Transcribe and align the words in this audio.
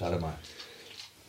Starte 0.00 0.18
mal. 0.18 0.32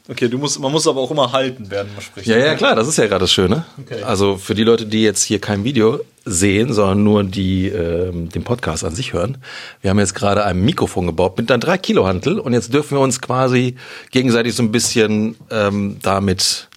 Okay, 0.08 0.30
du 0.30 0.38
musst, 0.38 0.58
man 0.62 0.72
muss 0.72 0.88
aber 0.88 1.02
auch 1.02 1.12
immer 1.12 1.34
halten, 1.34 1.66
während 1.68 1.92
man 1.92 2.02
spricht. 2.02 2.26
Ja, 2.26 2.38
ja, 2.38 2.56
klar, 2.56 2.74
das 2.74 2.88
ist 2.88 2.98
ja 2.98 3.06
gerade 3.08 3.24
das 3.24 3.34
Schöne. 3.34 3.66
Okay. 3.82 4.02
Also 4.02 4.38
für 4.38 4.56
die 4.56 4.64
Leute, 4.64 4.86
die 4.86 5.04
jetzt 5.04 5.24
hier 5.24 5.40
kein 5.40 5.66
Video 5.66 6.00
sehen, 6.24 6.72
sondern 6.72 7.04
nur 7.04 7.24
die 7.26 7.68
ähm, 7.68 8.30
den 8.30 8.46
Podcast 8.46 8.86
an 8.86 8.96
sich 8.96 9.12
hören. 9.12 9.40
Wir 9.82 9.90
haben 9.90 10.00
jetzt 10.00 10.16
gerade 10.16 10.46
ein 10.46 10.62
Mikrofon 10.62 11.06
gebaut 11.06 11.38
mit 11.38 11.52
einer 11.52 11.60
3 11.60 11.78
Kilo 11.80 12.08
Hantel 12.08 12.40
und 12.40 12.54
jetzt 12.54 12.74
dürfen 12.74 12.98
wir 12.98 13.02
uns 13.02 13.20
quasi 13.20 13.76
gegenseitig 14.12 14.56
so 14.56 14.64
ein 14.64 14.72
bisschen 14.72 15.36
ähm, 15.50 15.98
damit, 16.02 16.70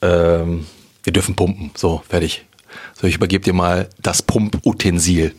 ähm, 0.00 0.64
wir 1.04 1.12
dürfen 1.12 1.36
pumpen. 1.36 1.72
So, 1.76 2.02
fertig. 2.08 2.46
So, 2.98 3.06
ich 3.06 3.16
übergebe 3.16 3.44
dir 3.44 3.52
mal 3.52 3.90
das 4.00 4.22
Pumputensil. 4.22 5.34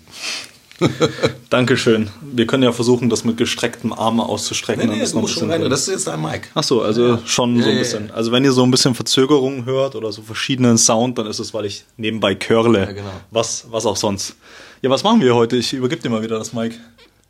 Dankeschön. 1.49 2.09
Wir 2.21 2.47
können 2.47 2.63
ja 2.63 2.71
versuchen, 2.71 3.09
das 3.09 3.23
mit 3.23 3.37
gestrecktem 3.37 3.93
Arm 3.93 4.19
auszustrecken. 4.19 4.91
ist 4.91 5.13
noch 5.13 5.21
ein 5.21 5.25
bisschen 5.25 5.49
drin. 5.49 5.69
Das 5.69 5.81
ist 5.81 5.87
jetzt 5.87 6.09
ein 6.09 6.21
Mic. 6.21 6.49
Ach 6.55 6.63
so, 6.63 6.81
also 6.81 7.19
schon 7.25 7.55
so 7.55 7.61
Ja, 7.61 7.67
ein 7.67 7.73
ja, 7.73 7.79
bisschen. 7.79 8.11
Also 8.11 8.31
wenn 8.31 8.43
ihr 8.43 8.51
so 8.51 8.63
ein 8.63 8.71
bisschen 8.71 8.95
Verzögerungen 8.95 9.65
hört 9.65 9.95
oder 9.95 10.11
so 10.11 10.21
verschiedenen 10.21 10.77
Sound, 10.77 11.17
dann 11.17 11.27
ist 11.27 11.39
es, 11.39 11.53
weil 11.53 11.65
ich 11.65 11.85
nebenbei 11.97 12.35
curle. 12.35 12.79
Ja, 12.79 12.91
genau. 12.91 13.11
Was, 13.31 13.67
was 13.69 13.85
auch 13.85 13.97
sonst. 13.97 14.35
Ja, 14.81 14.89
was 14.89 15.03
machen 15.03 15.21
wir 15.21 15.35
heute? 15.35 15.57
Ich 15.57 15.73
übergebe 15.73 16.01
dir 16.01 16.09
mal 16.09 16.21
wieder 16.21 16.37
das 16.37 16.53
Mic. 16.53 16.75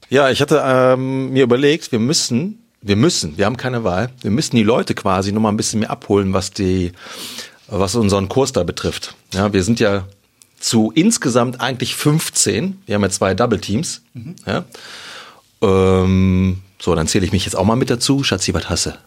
Ja, 0.09 0.29
ich 0.29 0.41
hatte 0.41 0.61
ähm, 0.65 1.31
mir 1.31 1.43
überlegt, 1.43 1.91
wir 1.91 1.99
müssen, 1.99 2.63
wir 2.81 2.95
müssen, 2.95 3.37
wir 3.37 3.45
haben 3.45 3.57
keine 3.57 3.83
Wahl, 3.83 4.09
wir 4.21 4.31
müssen 4.31 4.55
die 4.55 4.63
Leute 4.63 4.95
quasi 4.95 5.31
noch 5.31 5.41
mal 5.41 5.49
ein 5.49 5.57
bisschen 5.57 5.79
mehr 5.79 5.91
abholen, 5.91 6.33
was 6.33 6.51
die, 6.51 6.91
was 7.67 7.95
unseren 7.95 8.27
Kurs 8.29 8.51
da 8.51 8.63
betrifft. 8.63 9.15
Ja, 9.33 9.53
wir 9.53 9.63
sind 9.63 9.79
ja 9.79 10.05
zu 10.59 10.91
insgesamt 10.93 11.61
eigentlich 11.61 11.95
15. 11.95 12.81
Wir 12.85 12.95
haben 12.95 13.01
ja 13.01 13.09
zwei 13.09 13.33
Double 13.33 13.59
Teams. 13.59 14.01
Ja. 14.45 14.65
Ähm, 15.61 16.61
so, 16.79 16.95
dann 16.95 17.07
zähle 17.07 17.25
ich 17.25 17.31
mich 17.31 17.45
jetzt 17.45 17.55
auch 17.55 17.65
mal 17.65 17.75
mit 17.75 17.89
dazu. 17.89 18.23
Schatzi, 18.23 18.53
was 18.53 18.69
hasse? 18.69 18.97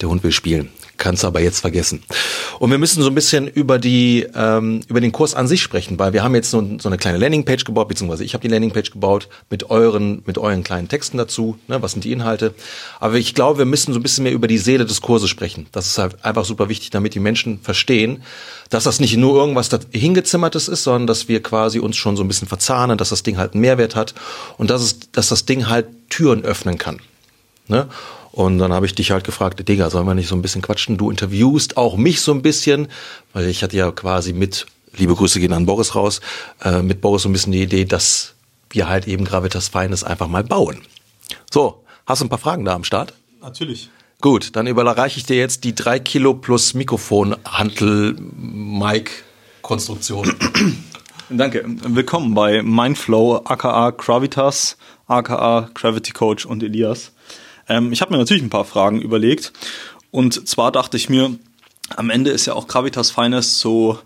Der 0.00 0.08
Hund 0.08 0.22
will 0.22 0.32
spielen. 0.32 0.70
Kannst 0.98 1.24
aber 1.24 1.40
jetzt 1.40 1.60
vergessen. 1.60 2.02
Und 2.58 2.70
wir 2.70 2.78
müssen 2.78 3.02
so 3.02 3.08
ein 3.08 3.14
bisschen 3.14 3.48
über 3.48 3.78
die 3.78 4.26
ähm, 4.34 4.82
über 4.88 5.00
den 5.00 5.12
Kurs 5.12 5.34
an 5.34 5.48
sich 5.48 5.62
sprechen, 5.62 5.98
weil 5.98 6.12
wir 6.12 6.22
haben 6.22 6.34
jetzt 6.34 6.50
so, 6.50 6.62
so 6.78 6.88
eine 6.88 6.96
kleine 6.98 7.18
Landingpage 7.18 7.64
gebaut, 7.64 7.88
beziehungsweise 7.88 8.24
ich 8.24 8.34
habe 8.34 8.42
die 8.42 8.48
Landingpage 8.48 8.90
gebaut 8.90 9.28
mit 9.50 9.70
euren 9.70 10.22
mit 10.26 10.38
euren 10.38 10.62
kleinen 10.62 10.88
Texten 10.88 11.18
dazu. 11.18 11.58
Ne, 11.68 11.82
was 11.82 11.92
sind 11.92 12.04
die 12.04 12.12
Inhalte? 12.12 12.54
Aber 13.00 13.14
ich 13.14 13.34
glaube, 13.34 13.58
wir 13.58 13.64
müssen 13.66 13.92
so 13.92 14.00
ein 14.00 14.02
bisschen 14.02 14.24
mehr 14.24 14.32
über 14.32 14.48
die 14.48 14.58
Seele 14.58 14.84
des 14.84 15.00
Kurses 15.00 15.28
sprechen. 15.28 15.66
Das 15.72 15.86
ist 15.86 15.98
halt 15.98 16.24
einfach 16.24 16.44
super 16.44 16.68
wichtig, 16.68 16.90
damit 16.90 17.14
die 17.14 17.20
Menschen 17.20 17.60
verstehen, 17.60 18.22
dass 18.70 18.84
das 18.84 19.00
nicht 19.00 19.16
nur 19.16 19.36
irgendwas 19.36 19.70
hingezimmertes 19.92 20.68
ist, 20.68 20.82
sondern 20.84 21.06
dass 21.06 21.28
wir 21.28 21.42
quasi 21.42 21.78
uns 21.78 21.96
schon 21.96 22.16
so 22.16 22.24
ein 22.24 22.28
bisschen 22.28 22.48
verzahnen, 22.48 22.98
dass 22.98 23.10
das 23.10 23.22
Ding 23.22 23.36
halt 23.36 23.54
einen 23.54 23.60
Mehrwert 23.60 23.94
hat 23.94 24.14
und 24.58 24.70
dass 24.70 24.82
es, 24.82 25.10
dass 25.12 25.28
das 25.28 25.44
Ding 25.44 25.68
halt 25.68 25.86
Türen 26.08 26.44
öffnen 26.44 26.78
kann. 26.78 27.00
Ne? 27.68 27.88
Und 28.36 28.58
dann 28.58 28.70
habe 28.70 28.84
ich 28.84 28.94
dich 28.94 29.12
halt 29.12 29.24
gefragt, 29.24 29.66
Digga, 29.66 29.88
sollen 29.88 30.06
wir 30.06 30.14
nicht 30.14 30.28
so 30.28 30.34
ein 30.34 30.42
bisschen 30.42 30.60
quatschen? 30.60 30.98
Du 30.98 31.10
interviewst 31.10 31.78
auch 31.78 31.96
mich 31.96 32.20
so 32.20 32.32
ein 32.32 32.42
bisschen, 32.42 32.88
weil 33.32 33.46
ich 33.46 33.62
hatte 33.62 33.78
ja 33.78 33.90
quasi 33.90 34.34
mit, 34.34 34.66
liebe 34.94 35.14
Grüße 35.14 35.40
gehen 35.40 35.54
an 35.54 35.64
Boris 35.64 35.94
raus, 35.94 36.20
äh, 36.62 36.82
mit 36.82 37.00
Boris 37.00 37.22
so 37.22 37.30
ein 37.30 37.32
bisschen 37.32 37.52
die 37.52 37.62
Idee, 37.62 37.86
dass 37.86 38.34
wir 38.68 38.90
halt 38.90 39.08
eben 39.08 39.24
Gravitas 39.24 39.68
Feines 39.68 40.04
einfach 40.04 40.28
mal 40.28 40.44
bauen. 40.44 40.82
So, 41.50 41.82
hast 42.04 42.20
du 42.20 42.26
ein 42.26 42.28
paar 42.28 42.36
Fragen 42.36 42.66
da 42.66 42.74
am 42.74 42.84
Start? 42.84 43.14
Natürlich. 43.40 43.88
Gut, 44.20 44.54
dann 44.54 44.66
überreiche 44.66 45.16
ich 45.16 45.24
dir 45.24 45.36
jetzt 45.36 45.64
die 45.64 45.74
drei 45.74 45.98
Kilo 45.98 46.34
plus 46.34 46.74
Mikrofon 46.74 47.36
Hantel 47.46 48.16
Mic 48.36 49.12
Konstruktion. 49.62 50.30
Danke. 51.30 51.64
Willkommen 51.66 52.34
bei 52.34 52.62
Mindflow, 52.62 53.36
aka 53.46 53.92
Gravitas, 53.92 54.76
aka 55.06 55.70
Gravity 55.72 56.12
Coach 56.12 56.44
und 56.44 56.62
Elias. 56.62 57.12
Ähm, 57.68 57.92
ich 57.92 58.00
habe 58.00 58.12
mir 58.12 58.18
natürlich 58.18 58.42
ein 58.42 58.50
paar 58.50 58.64
Fragen 58.64 59.00
überlegt. 59.00 59.52
Und 60.10 60.48
zwar 60.48 60.72
dachte 60.72 60.96
ich 60.96 61.08
mir, 61.08 61.36
am 61.94 62.10
Ende 62.10 62.30
ist 62.30 62.46
ja 62.46 62.54
auch 62.54 62.66
Gravitas 62.66 63.10
Finest 63.10 63.58
so 63.58 63.98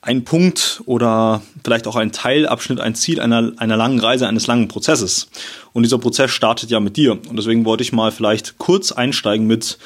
ein 0.00 0.24
Punkt 0.24 0.82
oder 0.86 1.42
vielleicht 1.62 1.86
auch 1.86 1.94
ein 1.94 2.10
Teilabschnitt, 2.10 2.80
ein 2.80 2.96
Ziel 2.96 3.20
einer, 3.20 3.52
einer 3.58 3.76
langen 3.76 4.00
Reise, 4.00 4.26
eines 4.26 4.48
langen 4.48 4.66
Prozesses. 4.66 5.28
Und 5.72 5.84
dieser 5.84 5.98
Prozess 5.98 6.32
startet 6.32 6.70
ja 6.70 6.80
mit 6.80 6.96
dir. 6.96 7.12
Und 7.12 7.36
deswegen 7.36 7.64
wollte 7.64 7.84
ich 7.84 7.92
mal 7.92 8.10
vielleicht 8.10 8.58
kurz 8.58 8.90
einsteigen 8.90 9.46
mit, 9.46 9.78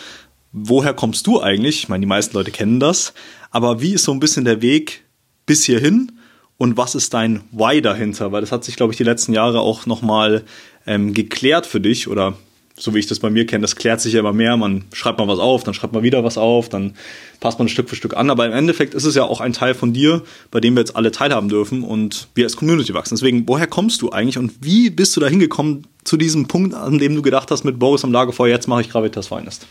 woher 0.53 0.95
kommst 0.95 1.27
du 1.27 1.43
eigentlich? 1.43 1.81
Ich 1.81 1.89
meine, 1.91 2.01
die 2.01 2.09
meisten 2.09 2.35
Leute 2.35 2.51
kennen 2.51 2.81
das. 2.81 3.13
Aber 3.51 3.83
wie 3.83 3.93
ist 3.93 4.05
so 4.05 4.13
ein 4.13 4.21
bisschen 4.21 4.47
der 4.47 4.63
Weg 4.63 5.05
bis 5.45 5.65
hierhin? 5.65 6.13
Und 6.57 6.79
was 6.79 6.95
ist 6.95 7.13
dein 7.13 7.43
Why 7.53 7.83
dahinter? 7.83 8.33
Weil 8.33 8.41
das 8.41 8.53
hat 8.53 8.65
sich, 8.65 8.77
glaube 8.77 8.95
ich, 8.95 8.97
die 8.97 9.05
letzten 9.05 9.35
Jahre 9.35 9.61
auch 9.61 9.85
nochmal 9.85 10.45
ähm, 10.87 11.13
geklärt 11.13 11.67
für 11.67 11.81
dich 11.81 12.09
oder 12.09 12.39
so 12.79 12.95
wie 12.95 12.99
ich 12.99 13.07
das 13.07 13.21
bei 13.21 13.31
mir 13.31 13.47
kenne, 13.47 13.63
das 13.63 13.75
klärt 13.75 14.01
sich 14.03 14.13
ja 14.13 14.21
immer 14.21 14.35
mehr. 14.35 14.57
Man 14.57 14.85
schreibt 14.93 15.19
mal 15.19 15.27
was 15.27 15.39
auf, 15.39 15.65
dann 15.65 15.73
schreibt 15.73 15.95
man 15.95 16.03
wieder 16.03 16.25
was 16.25 16.37
auf, 16.37 16.69
dann 16.69 16.95
passt 17.41 17.59
man 17.59 17.69
Stück 17.69 17.89
für 17.89 17.97
Stück 17.97 18.15
an. 18.17 18.29
Aber 18.29 18.45
im 18.45 18.53
Endeffekt 18.53 18.93
ist 18.93 19.05
es 19.05 19.15
ja 19.15 19.25
auch 19.25 19.41
ein 19.41 19.55
Teil 19.55 19.75
von 19.75 19.95
dir, 19.95 20.23
bei 20.51 20.61
dem 20.61 20.75
wir 20.75 20.81
jetzt 20.81 20.95
alle 20.95 21.11
teilhaben 21.11 21.49
dürfen 21.49 21.83
und 21.83 22.29
wir 22.35 22.45
als 22.45 22.57
Community 22.57 22.93
wachsen. 22.93 23.15
Deswegen, 23.15 23.49
woher 23.49 23.67
kommst 23.67 24.03
du 24.03 24.11
eigentlich 24.11 24.37
und 24.37 24.53
wie 24.61 24.91
bist 24.91 25.17
du 25.17 25.21
da 25.21 25.27
hingekommen 25.27 25.87
zu 26.05 26.19
diesem 26.19 26.49
Punkt, 26.49 26.75
an 26.75 26.99
dem 26.99 27.15
du 27.15 27.23
gedacht 27.23 27.51
hast, 27.51 27.65
mit 27.65 27.79
Boris 27.79 28.05
am 28.05 28.13
Lagerfeuer, 28.13 28.51
jetzt 28.51 28.69
mache 28.69 28.83
ich 28.83 28.91
Gravitas 28.91 29.29
Finest? 29.29 29.67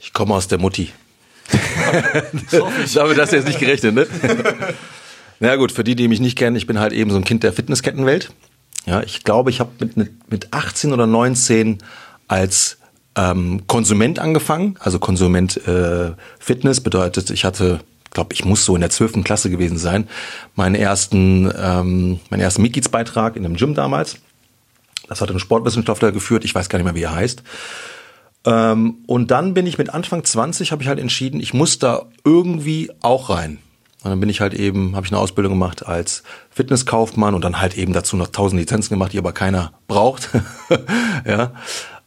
Ich 0.00 0.12
komme 0.12 0.34
aus 0.34 0.46
der 0.46 0.58
Mutti. 0.58 0.90
Damit 2.94 3.18
hast 3.18 3.32
du 3.32 3.36
jetzt 3.36 3.48
nicht 3.48 3.58
gerechnet, 3.58 3.94
ne? 3.94 4.06
Na 5.40 5.48
ja, 5.48 5.56
gut, 5.56 5.72
für 5.72 5.82
die, 5.82 5.96
die 5.96 6.06
mich 6.06 6.20
nicht 6.20 6.38
kennen, 6.38 6.54
ich 6.54 6.68
bin 6.68 6.78
halt 6.78 6.92
eben 6.92 7.10
so 7.10 7.16
ein 7.16 7.24
Kind 7.24 7.42
der 7.42 7.52
Fitnesskettenwelt. 7.52 8.30
Ja, 8.86 9.02
ich 9.02 9.24
glaube, 9.24 9.50
ich 9.50 9.60
habe 9.60 9.70
mit, 9.94 10.30
mit 10.30 10.52
18 10.52 10.92
oder 10.92 11.06
19 11.06 11.78
als 12.28 12.78
ähm, 13.16 13.62
Konsument 13.66 14.18
angefangen. 14.18 14.76
Also 14.80 14.98
Konsument 14.98 15.56
äh, 15.66 16.12
Fitness 16.38 16.80
bedeutet, 16.80 17.30
ich 17.30 17.44
hatte, 17.44 17.80
glaube 18.10 18.32
ich, 18.32 18.44
muss 18.44 18.64
so 18.64 18.74
in 18.74 18.80
der 18.80 18.90
12. 18.90 19.22
Klasse 19.24 19.50
gewesen 19.50 19.78
sein, 19.78 20.08
meinen 20.56 20.74
ersten, 20.74 21.52
ähm, 21.56 22.20
meinen 22.30 22.40
ersten 22.40 22.62
Mitgliedsbeitrag 22.62 23.36
in 23.36 23.44
einem 23.44 23.56
Gym 23.56 23.74
damals. 23.74 24.16
Das 25.08 25.20
hat 25.20 25.30
ein 25.30 25.38
Sportwissenschaftler 25.38 26.10
geführt, 26.12 26.44
ich 26.44 26.54
weiß 26.54 26.68
gar 26.68 26.78
nicht 26.78 26.86
mehr, 26.86 26.94
wie 26.94 27.02
er 27.02 27.14
heißt. 27.14 27.42
Ähm, 28.44 28.96
und 29.06 29.30
dann 29.30 29.54
bin 29.54 29.66
ich 29.66 29.78
mit 29.78 29.90
Anfang 29.90 30.24
20, 30.24 30.72
habe 30.72 30.82
ich 30.82 30.88
halt 30.88 30.98
entschieden, 30.98 31.40
ich 31.40 31.54
muss 31.54 31.78
da 31.78 32.06
irgendwie 32.24 32.90
auch 33.00 33.30
rein. 33.30 33.58
Und 34.02 34.10
dann 34.10 34.20
bin 34.20 34.28
ich 34.28 34.40
halt 34.40 34.54
eben, 34.54 34.96
habe 34.96 35.06
ich 35.06 35.12
eine 35.12 35.20
Ausbildung 35.20 35.52
gemacht 35.52 35.86
als 35.86 36.22
Fitnesskaufmann 36.50 37.34
und 37.34 37.44
dann 37.44 37.60
halt 37.60 37.76
eben 37.76 37.92
dazu 37.92 38.16
noch 38.16 38.28
tausend 38.28 38.60
Lizenzen 38.60 38.90
gemacht, 38.90 39.12
die 39.12 39.18
aber 39.18 39.32
keiner 39.32 39.72
braucht. 39.86 40.30
ja. 41.24 41.52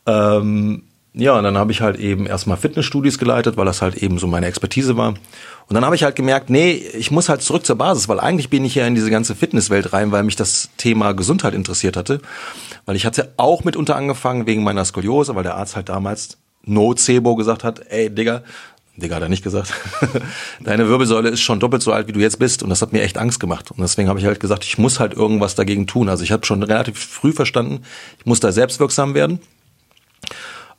Ähm, 0.05 0.83
ja, 1.17 1.37
und 1.37 1.45
dann 1.45 1.57
habe 1.57 1.71
ich 1.71 1.79
halt 1.79 1.97
eben 1.97 2.25
erstmal 2.25 2.57
Fitnessstudios 2.57 3.17
geleitet, 3.17 3.55
weil 3.55 3.65
das 3.65 3.81
halt 3.81 3.95
eben 3.95 4.19
so 4.19 4.27
meine 4.27 4.47
Expertise 4.47 4.97
war. 4.97 5.13
Und 5.67 5.73
dann 5.73 5.85
habe 5.85 5.95
ich 5.95 6.03
halt 6.03 6.17
gemerkt, 6.17 6.49
nee, 6.49 6.73
ich 6.73 7.09
muss 7.09 7.29
halt 7.29 7.41
zurück 7.41 7.65
zur 7.65 7.77
Basis, 7.77 8.09
weil 8.09 8.19
eigentlich 8.19 8.49
bin 8.49 8.65
ich 8.65 8.75
ja 8.75 8.85
in 8.85 8.95
diese 8.95 9.09
ganze 9.09 9.33
Fitnesswelt 9.33 9.93
rein, 9.93 10.11
weil 10.11 10.23
mich 10.23 10.35
das 10.35 10.69
Thema 10.75 11.13
Gesundheit 11.13 11.53
interessiert 11.53 11.95
hatte. 11.95 12.19
Weil 12.85 12.97
ich 12.97 13.05
hatte 13.05 13.33
auch 13.37 13.63
mitunter 13.63 13.95
angefangen 13.95 14.45
wegen 14.45 14.63
meiner 14.63 14.83
Skoliose, 14.83 15.35
weil 15.35 15.43
der 15.43 15.55
Arzt 15.55 15.77
halt 15.77 15.87
damals 15.87 16.37
Nocebo 16.65 17.35
gesagt 17.35 17.63
hat, 17.63 17.79
ey 17.89 18.13
Digga, 18.13 18.43
Digga 18.97 19.15
hat 19.15 19.23
er 19.23 19.29
nicht 19.29 19.43
gesagt, 19.43 19.73
deine 20.61 20.87
Wirbelsäule 20.87 21.29
ist 21.29 21.41
schon 21.41 21.59
doppelt 21.59 21.81
so 21.81 21.91
alt, 21.91 22.07
wie 22.07 22.13
du 22.13 22.19
jetzt 22.19 22.39
bist. 22.39 22.63
Und 22.63 22.69
das 22.69 22.81
hat 22.81 22.93
mir 22.93 23.01
echt 23.01 23.17
Angst 23.17 23.39
gemacht. 23.39 23.71
Und 23.71 23.81
deswegen 23.81 24.07
habe 24.07 24.19
ich 24.19 24.25
halt 24.25 24.39
gesagt, 24.39 24.63
ich 24.63 24.77
muss 24.77 24.99
halt 24.99 25.13
irgendwas 25.13 25.55
dagegen 25.55 25.85
tun. 25.85 26.07
Also 26.07 26.23
ich 26.23 26.31
habe 26.31 26.45
schon 26.45 26.63
relativ 26.63 26.97
früh 26.97 27.33
verstanden, 27.33 27.83
ich 28.19 28.25
muss 28.25 28.39
da 28.39 28.51
selbstwirksam 28.51 29.13
werden. 29.13 29.39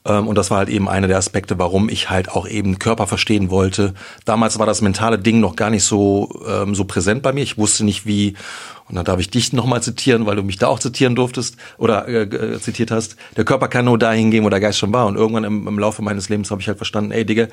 Ähm, 0.06 0.28
Und 0.28 0.36
das 0.36 0.50
war 0.50 0.58
halt 0.58 0.68
eben 0.68 0.88
einer 0.88 1.08
der 1.08 1.18
Aspekte, 1.18 1.58
warum 1.58 1.88
ich 1.88 2.10
halt 2.10 2.30
auch 2.30 2.46
eben 2.46 2.78
Körper 2.78 3.06
verstehen 3.06 3.50
wollte. 3.50 3.94
Damals 4.24 4.58
war 4.58 4.66
das 4.66 4.80
mentale 4.82 5.18
Ding 5.18 5.40
noch 5.40 5.56
gar 5.56 5.70
nicht 5.70 5.84
so, 5.84 6.42
ähm, 6.48 6.74
so 6.74 6.84
präsent 6.84 7.22
bei 7.22 7.32
mir. 7.32 7.42
Ich 7.42 7.58
wusste 7.58 7.84
nicht, 7.84 8.06
wie, 8.06 8.34
und 8.88 8.94
dann 8.94 9.04
darf 9.04 9.18
ich 9.18 9.30
dich 9.30 9.52
nochmal 9.52 9.82
zitieren, 9.82 10.26
weil 10.26 10.36
du 10.36 10.42
mich 10.42 10.58
da 10.58 10.68
auch 10.68 10.78
zitieren 10.78 11.16
durftest 11.16 11.56
oder 11.78 12.06
äh, 12.06 12.22
äh, 12.22 12.60
zitiert 12.60 12.90
hast. 12.90 13.16
Der 13.36 13.44
Körper 13.44 13.68
kann 13.68 13.84
nur 13.84 13.98
dahin 13.98 14.30
gehen, 14.30 14.44
wo 14.44 14.50
der 14.50 14.60
Geist 14.60 14.78
schon 14.78 14.92
war. 14.92 15.06
Und 15.06 15.16
irgendwann 15.16 15.44
im, 15.44 15.66
im 15.66 15.78
Laufe 15.78 16.02
meines 16.02 16.28
Lebens 16.28 16.50
habe 16.50 16.60
ich 16.60 16.68
halt 16.68 16.78
verstanden, 16.78 17.10
ey 17.10 17.24
Digga, 17.24 17.48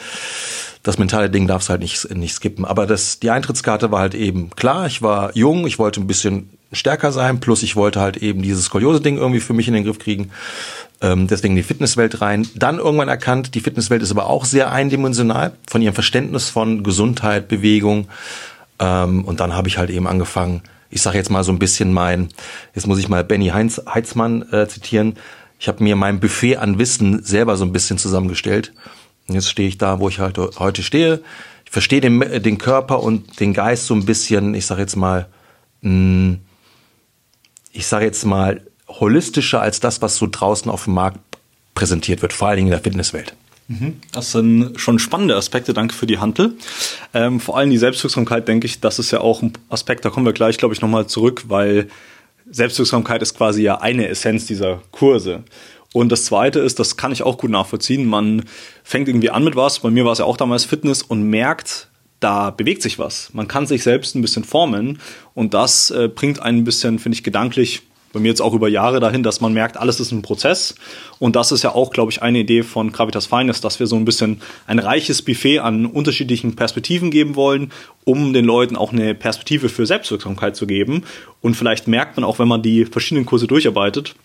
das 0.84 1.00
mentale 1.00 1.30
Ding 1.30 1.48
darfst 1.48 1.70
halt 1.70 1.82
nicht, 1.82 2.14
nicht 2.16 2.34
skippen. 2.34 2.66
Aber 2.66 2.86
das, 2.86 3.20
die 3.20 3.32
Eintrittskarte 3.32 3.92
war 3.92 4.02
halt 4.02 4.16
eben 4.16 4.50
klar. 4.52 4.86
Ich 4.86 5.02
war 5.02 5.36
jung, 5.36 5.66
ich 5.66 5.80
wollte 5.80 6.02
ein 6.02 6.08
bisschen 6.08 6.50
stärker 6.72 7.12
sein, 7.12 7.40
plus 7.40 7.64
ich 7.64 7.76
wollte 7.76 8.02
halt 8.02 8.18
eben 8.18 8.42
dieses 8.42 8.66
Skoliose-Ding 8.66 9.18
irgendwie 9.18 9.40
für 9.40 9.54
mich 9.54 9.68
in 9.68 9.74
den 9.74 9.86
Griff 9.86 10.00
kriegen. 10.00 10.32
Ähm, 11.04 11.28
deswegen 11.28 11.58
die 11.58 11.64
Fitnesswelt 11.64 12.22
rein. 12.22 12.48
Dann 12.56 12.80
irgendwann 12.80 13.10
erkannt, 13.10 13.56
die 13.56 13.60
Fitnesswelt 13.60 14.02
ist 14.02 14.12
aber 14.12 14.28
auch 14.28 14.46
sehr 14.46 14.72
eindimensional 14.72 15.52
von 15.70 15.82
ihrem 15.82 15.94
Verständnis 15.94 16.50
von 16.50 16.82
Gesundheit, 16.82 17.50
Bewegung. 17.50 18.08
Ähm, 18.80 19.26
und 19.26 19.42
dann 19.42 19.54
habe 19.54 19.68
ich 19.68 19.78
halt 19.78 19.90
eben 19.90 20.08
angefangen, 20.08 20.62
ich 20.90 21.02
sage 21.02 21.18
jetzt 21.18 21.30
mal 21.30 21.44
so 21.44 21.52
ein 21.52 21.60
bisschen 21.60 21.92
mein, 21.92 22.30
jetzt 22.74 22.88
muss 22.88 23.00
ich 23.00 23.10
mal 23.10 23.26
Benny 23.26 23.48
Heinz, 23.50 23.82
Heitzmann 23.86 24.44
äh, 24.54 24.68
zitieren. 24.70 25.18
Ich 25.60 25.68
habe 25.68 25.84
mir 25.84 25.98
mein 25.98 26.22
Buffet 26.22 26.58
an 26.58 26.80
Wissen 26.80 27.22
selber 27.22 27.58
so 27.58 27.66
ein 27.66 27.74
bisschen 27.74 27.98
zusammengestellt. 27.98 28.72
Und 29.28 29.36
jetzt 29.36 29.50
stehe 29.50 29.68
ich 29.68 29.78
da, 29.78 30.00
wo 30.00 30.08
ich 30.08 30.20
halt 30.20 30.38
heute 30.38 30.84
stehe. 30.84 31.22
Ich 31.66 31.72
verstehe 31.72 32.00
den, 32.00 32.20
den 32.42 32.58
Körper 32.58 33.04
und 33.04 33.42
den 33.42 33.54
Geist 33.54 33.88
so 33.88 33.94
ein 33.94 34.06
bisschen, 34.06 34.54
ich 34.56 34.66
sage 34.66 34.82
jetzt 34.82 34.96
mal, 34.96 35.28
mh, 35.82 36.38
ich 37.74 37.88
sage 37.88 38.06
jetzt 38.06 38.26
mal, 38.26 38.62
holistischer 39.00 39.62
als 39.62 39.80
das, 39.80 40.01
was 40.01 40.18
so 40.18 40.28
draußen 40.30 40.69
auf 40.69 40.86
dem 40.86 40.94
Markt 40.94 41.19
präsentiert 41.75 42.22
wird, 42.22 42.34
vor 42.34 42.48
allen 42.48 42.57
Dingen 42.57 42.68
in 42.68 42.72
der 42.72 42.81
Fitnesswelt. 42.81 43.34
Mhm. 43.68 44.00
Das 44.12 44.31
sind 44.31 44.80
schon 44.80 45.00
spannende 45.00 45.36
Aspekte. 45.36 45.74
Danke 45.74 45.95
für 45.95 46.06
die 46.06 46.19
Handel. 46.19 46.54
Ähm, 47.13 47.40
vor 47.40 47.57
allem 47.57 47.69
die 47.69 47.78
Selbstwirksamkeit, 47.78 48.48
denke 48.48 48.68
ich, 48.68 48.80
das 48.81 49.00
ist 49.00 49.12
ja 49.12 49.22
auch 49.22 49.42
ein 49.42 49.54
Aspekt, 49.69 50.06
da 50.06 50.10
kommen 50.10 50.25
wir 50.25 50.34
gleich, 50.34 50.57
glaube 50.57 50.74
ich, 50.74 50.81
nochmal 50.81 51.07
zurück, 51.07 51.45
weil 51.48 51.88
Selbstwirksamkeit 52.50 53.22
ist 53.22 53.36
quasi 53.38 53.63
ja 53.63 53.80
eine 53.80 54.07
Essenz 54.07 54.45
dieser 54.45 54.81
Kurse. 54.92 55.44
Und 55.94 56.12
das 56.12 56.25
zweite 56.25 56.60
ist, 56.60 56.80
das 56.80 56.98
kann 56.98 57.12
ich 57.12 57.24
auch 57.24 57.38
gut 57.38 57.51
nachvollziehen. 57.51 58.06
Man 58.06 58.46
fängt 58.84 59.07
irgendwie 59.07 59.30
an 59.30 59.44
mit 59.44 59.56
was. 59.56 59.80
Bei 59.80 59.92
mir 59.92 60.06
war 60.06 60.12
es 60.12 60.19
ja 60.19 60.25
auch 60.25 60.38
damals 60.38 60.66
Fitness 60.66 61.04
und 61.04 61.24
merkt, 61.30 61.88
da 62.19 62.50
bewegt 62.50 62.81
sich 62.81 63.00
was. 63.00 63.30
Man 63.34 63.48
kann 63.48 63.68
sich 63.68 63.84
selbst 63.84 64.16
ein 64.16 64.22
bisschen 64.22 64.44
formen 64.44 65.00
und 65.34 65.54
das 65.54 65.92
äh, 65.92 66.07
bringt 66.07 66.42
einen 66.42 66.60
ein 66.60 66.63
bisschen, 66.63 67.00
finde 67.00 67.18
ich, 67.18 67.24
gedanklich 67.24 67.84
bei 68.13 68.19
mir 68.19 68.30
jetzt 68.30 68.42
auch 68.42 68.54
über 68.54 68.69
Jahre 68.69 69.00
dahin, 69.00 69.24
dass 69.24 69.42
man 69.42 69.54
merkt, 69.54 69.75
alles 69.75 70.00
ist 70.00 70.12
ein 70.12 70.21
Prozess. 70.21 70.75
Und 71.19 71.36
das 71.36 71.51
ist 71.51 71.63
ja 71.63 71.74
auch, 71.74 71.92
glaube 71.92 72.12
ich, 72.12 72.21
eine 72.21 72.39
Idee 72.39 72.63
von 72.63 72.92
Gravitas 72.92 73.25
Finest, 73.25 73.65
dass 73.65 73.80
wir 73.80 73.88
so 73.88 73.95
ein 73.95 74.06
bisschen 74.06 74.42
ein 74.68 74.80
reiches 74.80 75.21
Buffet 75.21 75.60
an 75.60 75.86
unterschiedlichen 75.86 76.56
Perspektiven 76.56 77.12
geben 77.12 77.36
wollen, 77.36 77.71
um 78.06 78.31
den 78.31 78.45
Leuten 78.45 78.77
auch 78.77 78.94
eine 78.94 79.15
Perspektive 79.15 79.68
für 79.68 79.86
Selbstwirksamkeit 79.86 80.56
zu 80.56 80.68
geben. 80.68 81.04
Und 81.42 81.56
vielleicht 81.56 81.88
merkt 81.88 82.15
man 82.15 82.24
auch, 82.24 82.39
wenn 82.39 82.48
man 82.48 82.62
die 82.62 82.86
verschiedenen 82.86 83.25
Kurse 83.25 83.48
durcharbeitet, 83.48 84.15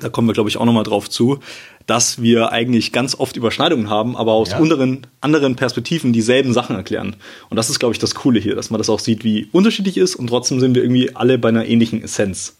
da 0.00 0.08
kommen 0.08 0.28
wir, 0.28 0.32
glaube 0.32 0.48
ich, 0.48 0.56
auch 0.56 0.64
nochmal 0.64 0.84
drauf 0.84 1.10
zu, 1.10 1.40
dass 1.86 2.22
wir 2.22 2.52
eigentlich 2.52 2.92
ganz 2.92 3.14
oft 3.14 3.36
Überschneidungen 3.36 3.90
haben, 3.90 4.16
aber 4.16 4.32
aus 4.32 4.52
ja. 4.52 4.58
unteren, 4.58 5.06
anderen 5.20 5.56
Perspektiven 5.56 6.12
dieselben 6.12 6.52
Sachen 6.52 6.76
erklären. 6.76 7.16
Und 7.50 7.56
das 7.56 7.68
ist, 7.68 7.78
glaube 7.78 7.92
ich, 7.92 7.98
das 7.98 8.14
Coole 8.14 8.40
hier, 8.40 8.54
dass 8.54 8.70
man 8.70 8.78
das 8.78 8.88
auch 8.88 9.00
sieht, 9.00 9.24
wie 9.24 9.48
unterschiedlich 9.52 9.98
ist 9.98 10.14
und 10.14 10.28
trotzdem 10.28 10.60
sind 10.60 10.74
wir 10.74 10.82
irgendwie 10.82 11.14
alle 11.14 11.38
bei 11.38 11.48
einer 11.48 11.66
ähnlichen 11.66 12.02
Essenz. 12.02 12.56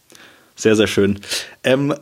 Sehr, 0.55 0.75
sehr 0.75 0.87
schön. 0.87 1.19
Ähm, 1.63 1.93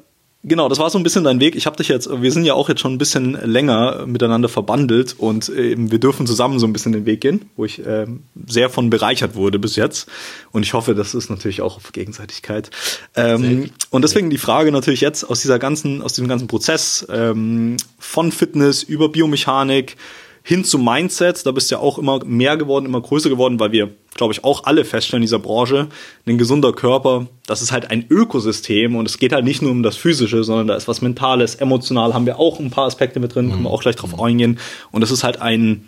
Genau, 0.43 0.69
das 0.69 0.79
war 0.79 0.89
so 0.89 0.97
ein 0.97 1.03
bisschen 1.03 1.23
dein 1.23 1.39
Weg. 1.39 1.55
Ich 1.55 1.67
habe 1.67 1.77
dich 1.77 1.87
jetzt, 1.87 2.09
wir 2.09 2.31
sind 2.31 2.45
ja 2.45 2.55
auch 2.55 2.67
jetzt 2.67 2.81
schon 2.81 2.93
ein 2.93 2.97
bisschen 2.97 3.33
länger 3.33 4.07
miteinander 4.07 4.49
verbandelt 4.49 5.13
und 5.19 5.49
äh, 5.49 5.75
wir 5.77 5.99
dürfen 5.99 6.25
zusammen 6.25 6.57
so 6.57 6.65
ein 6.65 6.73
bisschen 6.73 6.93
den 6.93 7.05
Weg 7.05 7.21
gehen, 7.21 7.51
wo 7.55 7.65
ich 7.65 7.85
äh, 7.85 8.07
sehr 8.47 8.71
von 8.71 8.89
bereichert 8.89 9.35
wurde 9.35 9.59
bis 9.59 9.75
jetzt. 9.75 10.09
Und 10.51 10.63
ich 10.63 10.73
hoffe, 10.73 10.95
das 10.95 11.13
ist 11.13 11.29
natürlich 11.29 11.61
auch 11.61 11.77
auf 11.77 11.91
Gegenseitigkeit. 11.91 12.71
Ähm, 13.15 13.69
und 13.91 14.01
deswegen 14.01 14.31
die 14.31 14.39
Frage 14.39 14.71
natürlich 14.71 15.01
jetzt 15.01 15.23
aus 15.23 15.41
dieser 15.41 15.59
ganzen, 15.59 16.01
aus 16.01 16.13
diesem 16.13 16.27
ganzen 16.27 16.47
Prozess 16.47 17.05
ähm, 17.11 17.77
von 17.99 18.31
Fitness 18.31 18.81
über 18.81 19.09
Biomechanik, 19.09 19.95
hin 20.43 20.63
zum 20.63 20.83
Mindset. 20.83 21.45
Da 21.45 21.51
bist 21.51 21.69
du 21.69 21.75
ja 21.75 21.81
auch 21.81 21.99
immer 21.99 22.25
mehr 22.25 22.57
geworden, 22.57 22.85
immer 22.85 23.01
größer 23.01 23.29
geworden, 23.29 23.59
weil 23.59 23.71
wir, 23.71 23.91
glaube 24.15 24.33
ich, 24.33 24.43
auch 24.43 24.65
alle 24.65 24.85
feststellen 24.85 25.21
in 25.21 25.25
dieser 25.25 25.39
Branche, 25.39 25.87
ein 26.27 26.37
gesunder 26.37 26.73
Körper, 26.73 27.27
das 27.47 27.61
ist 27.61 27.71
halt 27.71 27.89
ein 27.89 28.05
Ökosystem 28.09 28.95
und 28.95 29.07
es 29.07 29.17
geht 29.17 29.33
halt 29.33 29.45
nicht 29.45 29.61
nur 29.61 29.71
um 29.71 29.83
das 29.83 29.95
Physische, 29.95 30.43
sondern 30.43 30.67
da 30.67 30.75
ist 30.75 30.87
was 30.87 31.01
Mentales, 31.01 31.55
emotional, 31.55 32.13
haben 32.13 32.25
wir 32.25 32.37
auch 32.39 32.59
ein 32.59 32.71
paar 32.71 32.85
Aspekte 32.85 33.19
mit 33.19 33.35
drin, 33.35 33.47
mhm. 33.47 33.51
können 33.51 33.63
wir 33.63 33.71
auch 33.71 33.81
gleich 33.81 33.95
drauf 33.95 34.19
eingehen. 34.21 34.59
Und 34.91 35.01
das 35.01 35.11
ist 35.11 35.23
halt 35.23 35.41
ein, 35.41 35.87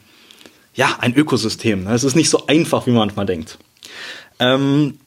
ja, 0.73 0.97
ein 0.99 1.13
Ökosystem. 1.15 1.85
Es 1.87 2.03
ist 2.03 2.15
nicht 2.15 2.29
so 2.29 2.47
einfach, 2.47 2.87
wie 2.87 2.91
man 2.91 2.99
manchmal 2.99 3.25
denkt. 3.25 3.57
Ähm, 4.39 4.97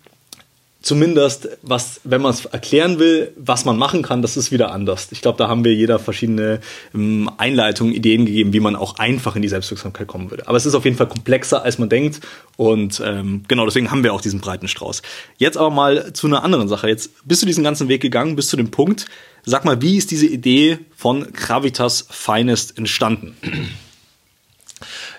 zumindest, 0.87 1.49
was, 1.63 2.01
wenn 2.05 2.23
man 2.23 2.33
es 2.33 2.45
erklären 2.45 3.01
will, 3.01 3.33
was 3.37 3.65
man 3.65 3.77
machen 3.77 4.03
kann, 4.03 4.23
das 4.23 4.37
ist 4.37 4.53
wieder 4.53 4.71
anders. 4.71 5.09
Ich 5.11 5.21
glaube, 5.21 5.37
da 5.37 5.49
haben 5.49 5.65
wir 5.65 5.75
jeder 5.75 5.99
verschiedene 5.99 6.61
ähm, 6.95 7.29
Einleitungen, 7.39 7.93
Ideen 7.93 8.25
gegeben, 8.25 8.53
wie 8.53 8.61
man 8.61 8.77
auch 8.77 8.99
einfach 8.99 9.35
in 9.35 9.43
die 9.43 9.49
Selbstwirksamkeit 9.49 10.07
kommen 10.07 10.31
würde. 10.31 10.47
Aber 10.47 10.57
es 10.57 10.65
ist 10.65 10.77
auf 10.77 10.85
jeden 10.85 10.97
Fall 10.97 11.09
komplexer, 11.09 11.63
als 11.63 11.79
man 11.79 11.89
denkt. 11.89 12.21
Und 12.57 13.03
ähm, 13.05 13.43
genau 13.49 13.65
deswegen 13.65 13.91
haben 13.91 14.05
wir 14.05 14.15
auch 14.15 14.21
diesen 14.21 14.41
breiten 14.41 14.69
Strauß. 14.69 15.03
Jetzt 15.39 15.57
aber 15.57 15.71
mal 15.71 16.13
zu 16.13 16.29
einer 16.29 16.45
anderen 16.45 16.69
Sache. 16.69 16.89
Jetzt 16.89 17.11
bist 17.27 17.43
du 17.43 17.47
diesen 17.47 17.65
ganzen 17.65 17.89
Weg 17.89 18.01
gegangen, 18.01 18.37
bis 18.37 18.47
zu 18.47 18.57
dem 18.57 18.71
Punkt. 18.71 19.07
Sag 19.45 19.65
mal, 19.65 19.83
wie 19.83 19.97
ist 19.97 20.13
diese 20.13 20.27
Idee 20.27 20.79
von 20.97 21.33
Gravitas 21.33 22.07
Finest 22.11 22.79
entstanden? 22.79 23.37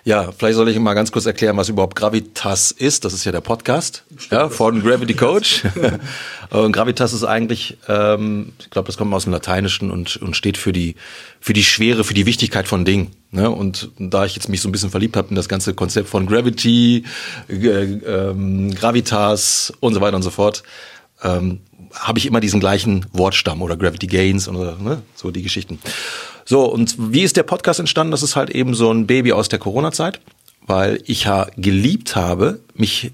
Ja, 0.07 0.31
vielleicht 0.31 0.55
soll 0.55 0.69
ich 0.69 0.79
mal 0.79 0.93
ganz 0.93 1.11
kurz 1.11 1.25
erklären, 1.25 1.57
was 1.57 1.67
überhaupt 1.67 1.97
Gravitas 1.97 2.71
ist. 2.71 3.03
Das 3.03 3.11
ist 3.11 3.25
ja 3.25 3.33
der 3.33 3.41
Podcast 3.41 4.05
ja, 4.31 4.47
von 4.47 4.81
Gravity 4.81 5.13
Coach. 5.13 5.63
und 6.49 6.71
Gravitas 6.71 7.11
ist 7.11 7.25
eigentlich, 7.25 7.77
ähm, 7.89 8.53
ich 8.57 8.69
glaube, 8.69 8.85
das 8.85 8.95
kommt 8.95 9.13
aus 9.13 9.25
dem 9.25 9.33
Lateinischen 9.33 9.91
und, 9.91 10.15
und 10.15 10.37
steht 10.37 10.55
für 10.55 10.71
die, 10.71 10.95
für 11.41 11.51
die 11.51 11.61
Schwere, 11.65 12.05
für 12.05 12.13
die 12.13 12.25
Wichtigkeit 12.25 12.69
von 12.69 12.85
Dingen. 12.85 13.11
Ne? 13.31 13.49
Und 13.51 13.89
da 13.99 14.23
ich 14.23 14.33
jetzt 14.33 14.47
mich 14.47 14.61
so 14.61 14.69
ein 14.69 14.71
bisschen 14.71 14.91
verliebt 14.91 15.17
habe 15.17 15.27
in 15.27 15.35
das 15.35 15.49
ganze 15.49 15.73
Konzept 15.73 16.07
von 16.07 16.25
Gravity, 16.25 17.03
äh, 17.49 17.55
ähm, 17.57 18.73
Gravitas 18.73 19.73
und 19.81 19.93
so 19.93 19.99
weiter 19.99 20.15
und 20.15 20.23
so 20.23 20.31
fort, 20.31 20.63
ähm, 21.21 21.59
habe 21.93 22.17
ich 22.17 22.27
immer 22.27 22.39
diesen 22.39 22.61
gleichen 22.61 23.05
Wortstamm 23.11 23.61
oder 23.61 23.75
Gravity 23.75 24.07
Gains 24.07 24.47
oder 24.47 24.77
ne? 24.77 25.01
so 25.15 25.31
die 25.31 25.43
Geschichten. 25.43 25.79
So, 26.49 26.63
und 26.63 26.95
wie 26.97 27.23
ist 27.23 27.35
der 27.35 27.43
Podcast 27.43 27.81
entstanden? 27.81 28.11
Das 28.11 28.23
ist 28.23 28.37
halt 28.37 28.49
eben 28.49 28.73
so 28.73 28.89
ein 28.89 29.05
Baby 29.05 29.33
aus 29.33 29.49
der 29.49 29.59
Corona-Zeit, 29.59 30.21
weil 30.65 31.03
ich 31.05 31.25
ja 31.25 31.47
geliebt 31.57 32.15
habe, 32.15 32.61
mich 32.73 33.11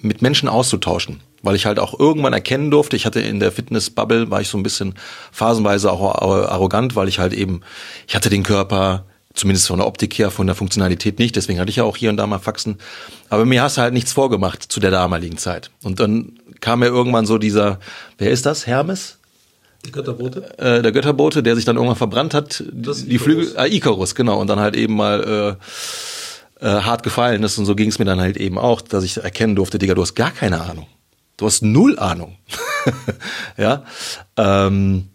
mit 0.00 0.20
Menschen 0.20 0.50
auszutauschen 0.50 1.20
weil 1.44 1.56
ich 1.56 1.66
halt 1.66 1.78
auch 1.78 1.98
irgendwann 1.98 2.32
erkennen 2.32 2.70
durfte, 2.70 2.96
ich 2.96 3.04
hatte 3.04 3.20
in 3.20 3.38
der 3.38 3.52
Fitness-Bubble, 3.52 4.30
war 4.30 4.40
ich 4.40 4.48
so 4.48 4.56
ein 4.56 4.62
bisschen 4.62 4.94
phasenweise 5.30 5.92
auch 5.92 6.22
arrogant, 6.22 6.96
weil 6.96 7.06
ich 7.06 7.18
halt 7.18 7.34
eben, 7.34 7.60
ich 8.08 8.16
hatte 8.16 8.30
den 8.30 8.42
Körper, 8.42 9.04
zumindest 9.34 9.66
von 9.66 9.78
der 9.78 9.86
Optik 9.86 10.18
her, 10.18 10.30
von 10.30 10.46
der 10.46 10.56
Funktionalität 10.56 11.18
nicht, 11.18 11.36
deswegen 11.36 11.60
hatte 11.60 11.68
ich 11.68 11.76
ja 11.76 11.84
auch 11.84 11.98
hier 11.98 12.08
und 12.08 12.16
da 12.16 12.26
mal 12.26 12.38
Faxen, 12.38 12.78
aber 13.28 13.44
mir 13.44 13.62
hast 13.62 13.76
du 13.76 13.82
halt 13.82 13.92
nichts 13.92 14.12
vorgemacht 14.12 14.62
zu 14.62 14.80
der 14.80 14.90
damaligen 14.90 15.36
Zeit. 15.36 15.70
Und 15.82 16.00
dann 16.00 16.38
kam 16.60 16.78
mir 16.78 16.86
irgendwann 16.86 17.26
so 17.26 17.36
dieser, 17.36 17.78
wer 18.16 18.30
ist 18.30 18.46
das, 18.46 18.66
Hermes? 18.66 19.18
Der 19.84 19.92
Götterbote? 19.92 20.58
Äh, 20.58 20.82
der 20.82 20.92
Götterbote, 20.92 21.42
der 21.42 21.56
sich 21.56 21.64
dann 21.64 21.76
irgendwann 21.76 21.96
verbrannt 21.96 22.34
hat. 22.34 22.64
Das 22.72 23.04
die 23.04 23.18
Flügel, 23.18 23.54
äh, 23.56 23.74
Icarus, 23.74 24.14
genau. 24.14 24.40
Und 24.40 24.48
dann 24.48 24.60
halt 24.60 24.76
eben 24.76 24.94
mal 24.94 25.58
äh, 26.60 26.64
äh, 26.64 26.80
hart 26.82 27.02
gefallen 27.02 27.42
ist. 27.42 27.58
Und 27.58 27.66
so 27.66 27.74
ging 27.74 27.88
es 27.88 27.98
mir 27.98 28.04
dann 28.04 28.20
halt 28.20 28.36
eben 28.36 28.58
auch, 28.58 28.80
dass 28.80 29.04
ich 29.04 29.18
erkennen 29.18 29.56
durfte, 29.56 29.78
Digga, 29.78 29.94
du 29.94 30.02
hast 30.02 30.14
gar 30.14 30.30
keine 30.30 30.60
Ahnung. 30.60 30.86
Du 31.36 31.46
hast 31.46 31.62
null 31.62 31.98
Ahnung. 31.98 32.36
ja. 33.56 33.84
Ähm, 34.36 35.08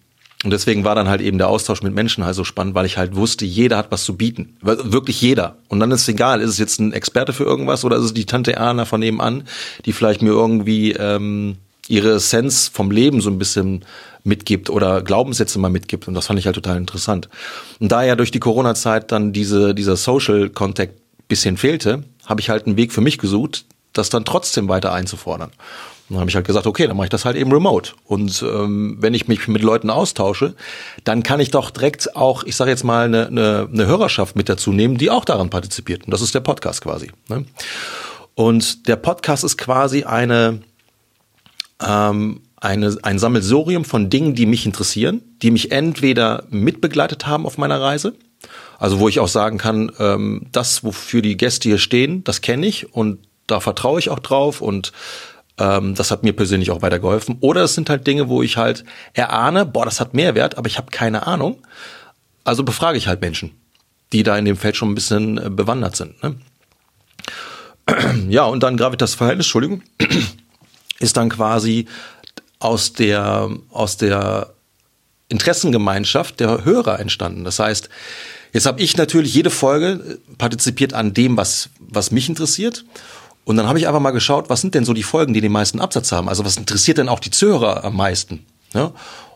und 0.43 0.51
deswegen 0.51 0.85
war 0.85 0.95
dann 0.95 1.09
halt 1.09 1.19
eben 1.19 1.37
der 1.37 1.49
Austausch 1.49 1.81
mit 1.81 1.93
Menschen 1.93 2.23
halt 2.23 2.35
so 2.35 2.45
spannend, 2.45 2.73
weil 2.73 2.85
ich 2.85 2.97
halt 2.97 3.15
wusste, 3.15 3.45
jeder 3.45 3.77
hat 3.77 3.91
was 3.91 4.05
zu 4.05 4.15
bieten. 4.15 4.57
Wirklich 4.61 5.21
jeder. 5.21 5.57
Und 5.67 5.81
dann 5.81 5.91
ist 5.91 6.01
es 6.01 6.07
egal, 6.07 6.39
ist 6.39 6.51
es 6.51 6.57
jetzt 6.57 6.79
ein 6.79 6.93
Experte 6.93 7.33
für 7.33 7.43
irgendwas 7.43 7.83
oder 7.83 7.97
ist 7.97 8.05
es 8.05 8.13
die 8.13 8.25
Tante 8.25 8.53
Erna 8.53 8.85
von 8.85 9.01
nebenan, 9.01 9.43
die 9.85 9.91
vielleicht 9.91 10.21
mir 10.21 10.29
irgendwie 10.29 10.93
ähm, 10.93 11.57
ihre 11.89 12.13
Essenz 12.13 12.69
vom 12.69 12.89
Leben 12.89 13.19
so 13.19 13.29
ein 13.29 13.37
bisschen 13.37 13.83
mitgibt 14.23 14.69
oder 14.69 15.01
Glaubenssätze 15.01 15.59
mal 15.59 15.69
mitgibt. 15.69 16.07
Und 16.07 16.13
das 16.13 16.27
fand 16.27 16.39
ich 16.39 16.45
halt 16.45 16.55
total 16.55 16.77
interessant. 16.77 17.29
Und 17.79 17.91
da 17.91 18.03
ja 18.03 18.15
durch 18.15 18.31
die 18.31 18.39
Corona-Zeit 18.39 19.11
dann 19.11 19.33
diese, 19.33 19.73
dieser 19.73 19.95
Social 19.95 20.49
Contact 20.49 20.93
bisschen 21.27 21.57
fehlte, 21.57 22.03
habe 22.25 22.41
ich 22.41 22.49
halt 22.49 22.65
einen 22.65 22.75
Weg 22.75 22.91
für 22.91 23.01
mich 23.01 23.17
gesucht, 23.17 23.65
das 23.93 24.09
dann 24.09 24.25
trotzdem 24.25 24.67
weiter 24.67 24.91
einzufordern. 24.91 25.49
Und 26.09 26.15
dann 26.15 26.21
habe 26.21 26.29
ich 26.29 26.35
halt 26.35 26.47
gesagt, 26.47 26.65
okay, 26.65 26.87
dann 26.87 26.97
mache 26.97 27.05
ich 27.05 27.11
das 27.11 27.23
halt 27.23 27.37
eben 27.37 27.51
remote. 27.51 27.91
Und 28.03 28.41
ähm, 28.41 28.97
wenn 28.99 29.13
ich 29.13 29.27
mich 29.27 29.47
mit 29.47 29.61
Leuten 29.61 29.91
austausche, 29.91 30.55
dann 31.03 31.21
kann 31.21 31.39
ich 31.39 31.51
doch 31.51 31.69
direkt 31.69 32.15
auch, 32.15 32.43
ich 32.43 32.55
sage 32.55 32.71
jetzt 32.71 32.83
mal, 32.83 33.05
eine, 33.05 33.27
eine, 33.27 33.69
eine 33.71 33.85
Hörerschaft 33.85 34.35
mit 34.35 34.49
dazu 34.49 34.71
nehmen, 34.71 34.97
die 34.97 35.11
auch 35.11 35.23
daran 35.23 35.51
partizipiert. 35.51 36.05
Und 36.05 36.11
das 36.11 36.21
ist 36.21 36.33
der 36.33 36.39
Podcast 36.39 36.81
quasi. 36.81 37.11
Ne? 37.27 37.45
Und 38.33 38.87
der 38.87 38.95
Podcast 38.95 39.43
ist 39.43 39.57
quasi 39.59 40.03
eine, 40.03 40.61
ähm, 41.79 42.41
eine, 42.61 42.97
ein 43.03 43.19
Sammelsurium 43.19 43.85
von 43.85 44.09
Dingen, 44.09 44.35
die 44.35 44.45
mich 44.45 44.65
interessieren, 44.65 45.21
die 45.41 45.51
mich 45.51 45.71
entweder 45.71 46.43
mitbegleitet 46.49 47.25
haben 47.25 47.45
auf 47.45 47.57
meiner 47.57 47.79
Reise, 47.79 48.15
also 48.77 48.99
wo 48.99 49.09
ich 49.09 49.19
auch 49.19 49.27
sagen 49.27 49.57
kann, 49.57 49.91
ähm, 49.99 50.47
das, 50.51 50.83
wofür 50.83 51.21
die 51.21 51.37
Gäste 51.37 51.69
hier 51.69 51.77
stehen, 51.77 52.23
das 52.23 52.41
kenne 52.41 52.65
ich 52.65 52.93
und 52.93 53.19
da 53.47 53.59
vertraue 53.59 53.99
ich 53.99 54.09
auch 54.09 54.19
drauf 54.19 54.61
und 54.61 54.91
ähm, 55.57 55.95
das 55.95 56.11
hat 56.11 56.23
mir 56.23 56.33
persönlich 56.33 56.71
auch 56.71 56.81
weitergeholfen. 56.81 57.37
Oder 57.41 57.63
es 57.63 57.75
sind 57.75 57.89
halt 57.89 58.07
Dinge, 58.07 58.29
wo 58.29 58.41
ich 58.41 58.57
halt 58.57 58.85
erahne, 59.13 59.65
boah, 59.65 59.85
das 59.85 59.99
hat 59.99 60.13
Mehrwert, 60.13 60.57
aber 60.57 60.67
ich 60.67 60.77
habe 60.77 60.91
keine 60.91 61.27
Ahnung. 61.27 61.57
Also 62.43 62.63
befrage 62.63 62.97
ich 62.97 63.07
halt 63.07 63.21
Menschen, 63.21 63.51
die 64.13 64.23
da 64.23 64.37
in 64.37 64.45
dem 64.45 64.55
Feld 64.55 64.77
schon 64.77 64.91
ein 64.91 64.95
bisschen 64.95 65.37
äh, 65.37 65.49
bewandert 65.49 65.95
sind. 65.95 66.21
Ne? 66.23 66.35
Ja, 68.29 68.43
und 68.43 68.61
dann 68.61 68.77
Gravitas-Verhältnis, 68.77 69.47
Entschuldigung, 69.47 69.81
ist 70.99 71.17
dann 71.17 71.29
quasi 71.29 71.87
aus 72.59 72.93
der, 72.93 73.49
aus 73.71 73.97
der 73.97 74.53
Interessengemeinschaft 75.29 76.39
der 76.39 76.65
Hörer 76.65 76.99
entstanden. 76.99 77.43
Das 77.43 77.59
heißt, 77.59 77.89
jetzt 78.51 78.65
habe 78.65 78.81
ich 78.81 78.97
natürlich 78.97 79.33
jede 79.33 79.49
Folge 79.49 80.19
partizipiert 80.37 80.93
an 80.93 81.13
dem, 81.13 81.37
was, 81.37 81.69
was 81.79 82.11
mich 82.11 82.27
interessiert. 82.27 82.83
Und 83.45 83.57
dann 83.57 83.67
habe 83.67 83.79
ich 83.79 83.87
einfach 83.87 84.01
mal 84.01 84.11
geschaut, 84.11 84.49
was 84.49 84.61
sind 84.61 84.75
denn 84.75 84.85
so 84.85 84.93
die 84.93 85.03
Folgen, 85.03 85.33
die 85.33 85.41
den 85.41 85.51
meisten 85.51 85.79
Absatz 85.79 86.11
haben? 86.11 86.29
Also 86.29 86.45
was 86.45 86.57
interessiert 86.57 86.97
denn 86.97 87.09
auch 87.09 87.19
die 87.19 87.31
Zuhörer 87.31 87.83
am 87.83 87.95
meisten? 87.95 88.45
Ja? 88.73 88.91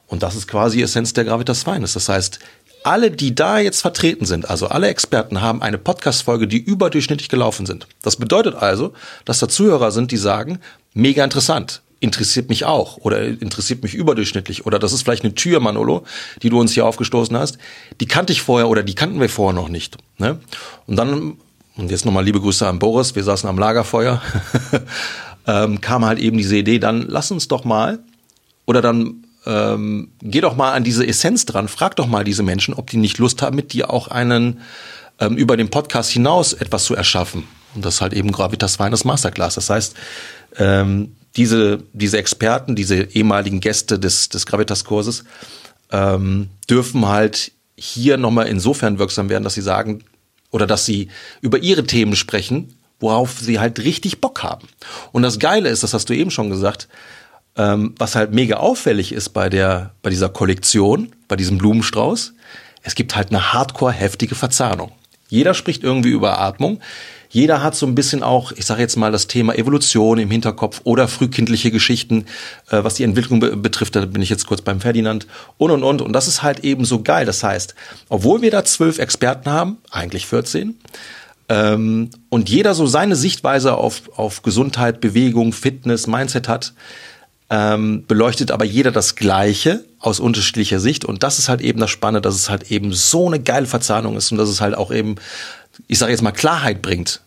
Und 0.07 0.21
das 0.21 0.35
ist 0.35 0.47
quasi 0.47 0.81
Essenz 0.81 1.13
der 1.13 1.23
Gravitas 1.23 1.63
Feines. 1.63 1.93
Das 1.93 2.09
heißt, 2.09 2.39
alle, 2.83 3.11
die 3.11 3.33
da 3.33 3.59
jetzt 3.59 3.81
vertreten 3.81 4.25
sind, 4.25 4.49
also 4.49 4.67
alle 4.67 4.87
Experten, 4.87 5.41
haben 5.41 5.61
eine 5.61 5.77
Podcast-Folge, 5.77 6.47
die 6.47 6.57
überdurchschnittlich 6.57 7.29
gelaufen 7.29 7.65
sind. 7.65 7.87
Das 8.01 8.17
bedeutet 8.17 8.55
also, 8.55 8.93
dass 9.23 9.39
da 9.39 9.47
Zuhörer 9.47 9.91
sind, 9.91 10.11
die 10.11 10.17
sagen, 10.17 10.59
mega 10.93 11.23
interessant 11.23 11.81
interessiert 12.03 12.49
mich 12.49 12.65
auch 12.65 12.97
oder 12.97 13.23
interessiert 13.23 13.81
mich 13.81 13.93
überdurchschnittlich 13.93 14.65
oder 14.65 14.77
das 14.77 14.91
ist 14.91 15.03
vielleicht 15.03 15.23
eine 15.23 15.35
Tür, 15.35 15.61
Manolo, 15.61 16.03
die 16.41 16.49
du 16.49 16.59
uns 16.59 16.73
hier 16.73 16.85
aufgestoßen 16.85 17.35
hast, 17.37 17.57
die 18.01 18.07
kannte 18.07 18.33
ich 18.33 18.41
vorher 18.41 18.67
oder 18.67 18.83
die 18.83 18.93
kannten 18.93 19.21
wir 19.21 19.29
vorher 19.29 19.59
noch 19.59 19.69
nicht. 19.69 19.97
Ne? 20.17 20.39
Und 20.85 20.97
dann, 20.97 21.37
und 21.77 21.89
jetzt 21.89 22.05
nochmal 22.05 22.25
liebe 22.25 22.41
Grüße 22.41 22.67
an 22.67 22.77
Boris, 22.77 23.15
wir 23.15 23.23
saßen 23.23 23.47
am 23.47 23.57
Lagerfeuer, 23.57 24.21
ähm, 25.47 25.79
kam 25.79 26.03
halt 26.03 26.19
eben 26.19 26.37
diese 26.37 26.57
Idee, 26.57 26.77
dann 26.77 27.05
lass 27.07 27.31
uns 27.31 27.47
doch 27.47 27.63
mal 27.63 27.99
oder 28.65 28.81
dann 28.81 29.23
ähm, 29.45 30.09
geh 30.21 30.41
doch 30.41 30.57
mal 30.57 30.73
an 30.73 30.83
diese 30.83 31.07
Essenz 31.07 31.45
dran, 31.45 31.69
frag 31.69 31.95
doch 31.95 32.07
mal 32.07 32.25
diese 32.25 32.43
Menschen, 32.43 32.73
ob 32.73 32.89
die 32.89 32.97
nicht 32.97 33.17
Lust 33.17 33.41
haben, 33.41 33.55
mit 33.55 33.71
dir 33.71 33.91
auch 33.91 34.09
einen 34.09 34.59
ähm, 35.19 35.37
über 35.37 35.55
den 35.55 35.69
Podcast 35.69 36.11
hinaus 36.11 36.51
etwas 36.51 36.83
zu 36.83 36.95
erschaffen. 36.95 37.45
Und 37.75 37.85
das 37.85 37.95
ist 37.95 38.01
halt 38.01 38.13
eben 38.13 38.31
Gravitas 38.31 38.75
Finest 38.75 39.05
Masterclass. 39.05 39.55
Das 39.55 39.69
heißt, 39.69 39.95
ähm, 40.57 41.15
diese, 41.35 41.83
diese 41.93 42.17
Experten, 42.17 42.75
diese 42.75 42.95
ehemaligen 42.95 43.59
Gäste 43.59 43.99
des, 43.99 44.29
des 44.29 44.45
Gravitas-Kurses, 44.45 45.23
ähm, 45.91 46.49
dürfen 46.69 47.07
halt 47.07 47.51
hier 47.75 48.17
nochmal 48.17 48.47
insofern 48.47 48.99
wirksam 48.99 49.29
werden, 49.29 49.43
dass 49.43 49.55
sie 49.55 49.61
sagen 49.61 50.03
oder 50.51 50.67
dass 50.67 50.85
sie 50.85 51.09
über 51.41 51.59
ihre 51.59 51.85
Themen 51.85 52.15
sprechen, 52.15 52.77
worauf 52.99 53.39
sie 53.39 53.59
halt 53.59 53.79
richtig 53.79 54.21
Bock 54.21 54.43
haben. 54.43 54.67
Und 55.11 55.23
das 55.23 55.39
Geile 55.39 55.69
ist, 55.69 55.83
das 55.83 55.93
hast 55.93 56.09
du 56.09 56.13
eben 56.13 56.31
schon 56.31 56.49
gesagt, 56.49 56.87
ähm, 57.55 57.93
was 57.97 58.15
halt 58.15 58.33
mega 58.33 58.57
auffällig 58.57 59.11
ist 59.11 59.29
bei 59.29 59.49
der, 59.49 59.93
bei 60.01 60.09
dieser 60.09 60.29
Kollektion, 60.29 61.13
bei 61.27 61.35
diesem 61.35 61.57
Blumenstrauß, 61.57 62.33
es 62.83 62.95
gibt 62.95 63.15
halt 63.15 63.29
eine 63.29 63.53
hardcore 63.53 63.91
heftige 63.91 64.35
Verzahnung. 64.35 64.91
Jeder 65.29 65.53
spricht 65.53 65.83
irgendwie 65.83 66.11
über 66.11 66.39
Atmung. 66.39 66.79
Jeder 67.33 67.63
hat 67.63 67.73
so 67.73 67.87
ein 67.87 67.95
bisschen 67.95 68.21
auch, 68.21 68.51
ich 68.51 68.67
sage 68.67 68.79
jetzt 68.79 68.95
mal, 68.95 69.11
das 69.11 69.25
Thema 69.25 69.55
Evolution 69.55 70.19
im 70.19 70.29
Hinterkopf 70.29 70.81
oder 70.83 71.07
frühkindliche 71.07 71.71
Geschichten, 71.71 72.27
äh, 72.69 72.83
was 72.83 72.93
die 72.93 73.03
Entwicklung 73.03 73.39
be 73.39 73.57
betrifft. 73.57 73.95
Da 73.95 74.05
bin 74.05 74.21
ich 74.21 74.29
jetzt 74.29 74.45
kurz 74.45 74.61
beim 74.61 74.79
Ferdinand 74.79 75.25
und 75.57 75.71
und 75.71 75.83
und. 75.83 76.03
Und 76.03 76.13
das 76.13 76.27
ist 76.27 76.43
halt 76.43 76.59
eben 76.59 76.85
so 76.85 77.01
geil. 77.01 77.25
Das 77.25 77.43
heißt, 77.43 77.73
obwohl 78.07 78.43
wir 78.43 78.51
da 78.51 78.63
zwölf 78.63 78.99
Experten 78.99 79.49
haben, 79.49 79.77
eigentlich 79.89 80.27
14, 80.27 80.75
ähm, 81.49 82.11
und 82.29 82.49
jeder 82.49 82.75
so 82.75 82.85
seine 82.85 83.15
Sichtweise 83.15 83.77
auf, 83.77 84.03
auf 84.15 84.43
Gesundheit, 84.43 85.01
Bewegung, 85.01 85.53
Fitness, 85.53 86.05
Mindset 86.05 86.47
hat, 86.47 86.73
ähm, 87.49 88.05
beleuchtet 88.07 88.51
aber 88.51 88.65
jeder 88.65 88.91
das 88.91 89.15
Gleiche 89.15 89.83
aus 89.99 90.19
unterschiedlicher 90.19 90.79
Sicht. 90.79 91.03
Und 91.03 91.23
das 91.23 91.39
ist 91.39 91.49
halt 91.49 91.61
eben 91.61 91.79
das 91.79 91.89
Spannende, 91.89 92.21
dass 92.21 92.35
es 92.35 92.49
halt 92.49 92.69
eben 92.69 92.93
so 92.93 93.25
eine 93.25 93.39
geile 93.39 93.65
Verzahnung 93.65 94.17
ist 94.17 94.31
und 94.31 94.37
dass 94.37 94.49
es 94.49 94.61
halt 94.61 94.75
auch 94.75 94.91
eben, 94.91 95.15
ich 95.87 95.97
sage 95.97 96.11
jetzt 96.11 96.21
mal, 96.21 96.31
Klarheit 96.31 96.81
bringt 96.81 97.21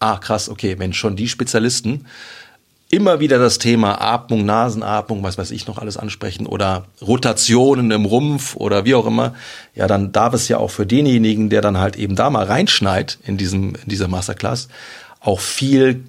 ah 0.00 0.18
krass, 0.18 0.48
okay, 0.48 0.78
wenn 0.78 0.92
schon 0.92 1.16
die 1.16 1.28
Spezialisten 1.28 2.06
immer 2.88 3.18
wieder 3.18 3.38
das 3.38 3.58
Thema 3.58 4.00
Atmung, 4.00 4.44
Nasenatmung, 4.44 5.22
was 5.22 5.38
weiß 5.38 5.50
ich 5.50 5.66
noch 5.66 5.78
alles 5.78 5.96
ansprechen 5.96 6.46
oder 6.46 6.86
Rotationen 7.02 7.90
im 7.90 8.04
Rumpf 8.04 8.54
oder 8.54 8.84
wie 8.84 8.94
auch 8.94 9.06
immer, 9.06 9.34
ja, 9.74 9.88
dann 9.88 10.12
darf 10.12 10.34
es 10.34 10.46
ja 10.48 10.58
auch 10.58 10.70
für 10.70 10.86
denjenigen, 10.86 11.50
der 11.50 11.62
dann 11.62 11.78
halt 11.78 11.96
eben 11.96 12.14
da 12.14 12.30
mal 12.30 12.44
reinschneit 12.44 13.18
in 13.24 13.36
diesem 13.36 13.74
in 13.74 13.88
dieser 13.88 14.06
Masterclass, 14.06 14.68
auch 15.20 15.40
viel, 15.40 16.04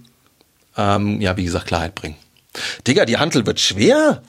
ähm, 0.78 1.20
ja, 1.20 1.36
wie 1.36 1.46
gesagt, 1.46 1.68
Klarheit 1.68 1.96
bringen. 1.96 2.16
Digga, 2.88 3.06
die 3.06 3.18
Hantel 3.18 3.46
wird 3.46 3.60
schwer. 3.60 4.24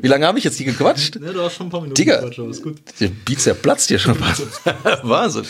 Wie 0.00 0.08
lange 0.08 0.26
habe 0.26 0.38
ich 0.38 0.44
jetzt 0.44 0.58
die 0.58 0.64
gequatscht? 0.64 1.16
Ja, 1.16 1.32
du 1.32 1.42
hast 1.42 1.56
schon 1.56 1.66
ein 1.66 1.70
paar 1.70 1.80
Minuten 1.80 1.96
Digga, 1.96 2.16
gequatscht, 2.16 2.38
aber 2.38 2.50
ist 2.50 2.62
gut. 2.62 2.78
Der 3.00 3.08
der 3.08 3.54
platzt 3.54 3.88
hier 3.88 3.98
schon 3.98 4.14
fast. 4.18 4.42
Wahnsinn. 5.02 5.44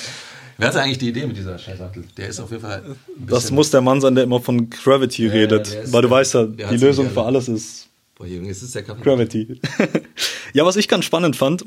Wer 0.59 0.69
hatte 0.69 0.81
eigentlich 0.81 0.99
die 0.99 1.09
Idee 1.09 1.27
mit 1.27 1.37
dieser 1.37 1.59
Scheißsattel? 1.59 2.05
Der 2.17 2.29
ist 2.29 2.41
auf 2.41 2.51
jeden 2.51 2.63
Fall. 2.63 2.83
Das 3.17 3.51
muss 3.51 3.71
der 3.71 3.81
Mann 3.81 4.01
sein, 4.01 4.15
der 4.15 4.25
immer 4.25 4.41
von 4.41 4.71
Gravity 4.71 5.27
ja, 5.27 5.33
redet. 5.33 5.93
weil 5.93 6.03
du 6.03 6.11
weißt 6.11 6.35
ja, 6.35 6.45
die 6.45 6.77
Lösung 6.77 7.11
für 7.11 7.23
alles 7.23 7.49
ist. 7.49 7.89
Boah, 8.15 8.27
Junge, 8.27 8.51
ist 8.51 8.75
der 8.75 8.83
Gravity. 8.83 9.61
ja, 10.53 10.65
was 10.65 10.77
ich 10.77 10.87
ganz 10.87 11.05
spannend 11.05 11.35
fand, 11.35 11.65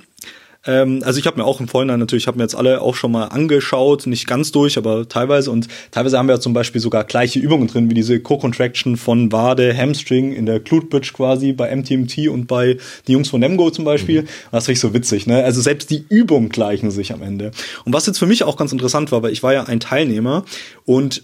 ähm, 0.67 1.01
also 1.03 1.19
ich 1.19 1.25
habe 1.25 1.37
mir 1.37 1.45
auch 1.45 1.59
im 1.59 1.67
Vorhinein 1.67 1.99
natürlich, 1.99 2.23
ich 2.23 2.27
habe 2.27 2.37
mir 2.37 2.43
jetzt 2.43 2.55
alle 2.55 2.81
auch 2.81 2.95
schon 2.95 3.11
mal 3.11 3.25
angeschaut, 3.25 4.05
nicht 4.05 4.27
ganz 4.27 4.51
durch, 4.51 4.77
aber 4.77 5.07
teilweise. 5.07 5.49
Und 5.51 5.67
teilweise 5.91 6.17
haben 6.17 6.27
wir 6.27 6.35
ja 6.35 6.39
zum 6.39 6.53
Beispiel 6.53 6.81
sogar 6.81 7.03
gleiche 7.05 7.39
Übungen 7.39 7.67
drin, 7.67 7.89
wie 7.89 7.93
diese 7.93 8.19
Co-Contraction 8.19 8.97
von 8.97 9.31
Wade, 9.31 9.75
Hamstring 9.75 10.33
in 10.33 10.45
der 10.45 10.59
Glute 10.59 10.87
Bridge 10.87 11.11
quasi 11.13 11.53
bei 11.53 11.75
MTMT 11.75 12.27
und 12.27 12.47
bei 12.47 12.77
die 13.07 13.13
Jungs 13.13 13.29
von 13.29 13.39
Nemgo 13.39 13.71
zum 13.71 13.85
Beispiel. 13.85 14.23
Mhm. 14.23 14.27
Das 14.51 14.65
finde 14.65 14.73
ich 14.73 14.79
so 14.81 14.93
witzig. 14.93 15.27
Ne? 15.27 15.43
Also 15.43 15.61
selbst 15.61 15.89
die 15.89 16.05
Übungen 16.09 16.49
gleichen 16.49 16.91
sich 16.91 17.13
am 17.13 17.21
Ende. 17.21 17.51
Und 17.85 17.93
was 17.93 18.05
jetzt 18.05 18.19
für 18.19 18.27
mich 18.27 18.43
auch 18.43 18.57
ganz 18.57 18.71
interessant 18.71 19.11
war, 19.11 19.23
weil 19.23 19.31
ich 19.31 19.43
war 19.43 19.53
ja 19.53 19.63
ein 19.63 19.79
Teilnehmer 19.79 20.43
und 20.85 21.23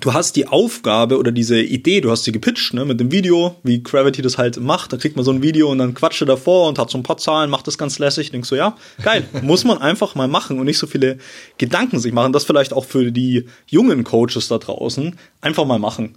du 0.00 0.12
hast 0.12 0.36
die 0.36 0.46
Aufgabe 0.46 1.18
oder 1.18 1.32
diese 1.32 1.60
Idee, 1.60 2.00
du 2.00 2.10
hast 2.10 2.24
sie 2.24 2.32
gepitcht, 2.32 2.74
ne, 2.74 2.84
mit 2.84 3.00
dem 3.00 3.12
Video, 3.12 3.56
wie 3.62 3.82
Gravity 3.82 4.22
das 4.22 4.38
halt 4.38 4.58
macht. 4.58 4.92
Da 4.92 4.96
kriegt 4.96 5.16
man 5.16 5.24
so 5.24 5.30
ein 5.30 5.42
Video 5.42 5.70
und 5.70 5.78
dann 5.78 5.94
quatscht 5.94 6.22
er 6.22 6.26
davor 6.26 6.68
und 6.68 6.78
hat 6.78 6.90
so 6.90 6.98
ein 6.98 7.02
paar 7.02 7.18
Zahlen, 7.18 7.50
macht 7.50 7.66
das 7.66 7.78
ganz 7.78 7.98
lässig. 7.98 8.30
Denkst 8.30 8.48
so, 8.48 8.56
ja, 8.56 8.76
geil, 9.02 9.28
muss 9.42 9.64
man 9.64 9.78
einfach 9.78 10.14
mal 10.14 10.28
machen 10.28 10.58
und 10.58 10.66
nicht 10.66 10.78
so 10.78 10.86
viele 10.86 11.18
Gedanken 11.58 11.98
sich 11.98 12.12
machen. 12.12 12.32
Das 12.32 12.44
vielleicht 12.44 12.72
auch 12.72 12.84
für 12.84 13.12
die 13.12 13.46
jungen 13.66 14.04
Coaches 14.04 14.48
da 14.48 14.58
draußen. 14.58 15.16
Einfach 15.40 15.64
mal 15.64 15.78
machen. 15.78 16.16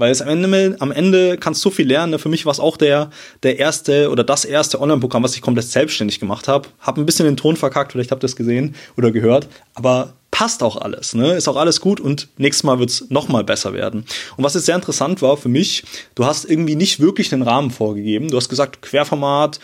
Weil 0.00 0.12
es 0.12 0.22
am 0.22 0.28
Ende, 0.28 0.76
am 0.80 0.92
Ende 0.92 1.36
kannst 1.36 1.62
du 1.62 1.68
viel 1.68 1.86
lernen. 1.86 2.18
Für 2.18 2.30
mich 2.30 2.46
war 2.46 2.52
es 2.52 2.58
auch 2.58 2.78
der, 2.78 3.10
der 3.42 3.58
erste 3.58 4.08
oder 4.10 4.24
das 4.24 4.46
erste 4.46 4.80
Online-Programm, 4.80 5.22
was 5.22 5.34
ich 5.34 5.42
komplett 5.42 5.66
selbstständig 5.66 6.18
gemacht 6.18 6.48
habe. 6.48 6.70
Hab 6.80 6.96
ein 6.96 7.04
bisschen 7.04 7.26
den 7.26 7.36
Ton 7.36 7.54
verkackt, 7.54 7.92
vielleicht 7.92 8.10
habt 8.10 8.22
ihr 8.22 8.26
das 8.26 8.34
gesehen 8.34 8.74
oder 8.96 9.10
gehört. 9.10 9.48
Aber 9.74 10.14
passt 10.30 10.62
auch 10.62 10.78
alles, 10.78 11.14
ne? 11.14 11.34
Ist 11.34 11.48
auch 11.48 11.56
alles 11.56 11.82
gut 11.82 12.00
und 12.00 12.28
nächstes 12.38 12.64
Mal 12.64 12.78
wird's 12.78 13.10
noch 13.10 13.28
mal 13.28 13.44
besser 13.44 13.74
werden. 13.74 14.06
Und 14.38 14.44
was 14.44 14.54
jetzt 14.54 14.64
sehr 14.64 14.74
interessant 14.74 15.20
war 15.20 15.36
für 15.36 15.50
mich, 15.50 15.84
du 16.14 16.24
hast 16.24 16.48
irgendwie 16.48 16.76
nicht 16.76 17.00
wirklich 17.00 17.30
einen 17.34 17.42
Rahmen 17.42 17.70
vorgegeben. 17.70 18.30
Du 18.30 18.38
hast 18.38 18.48
gesagt, 18.48 18.80
Querformat, 18.80 19.60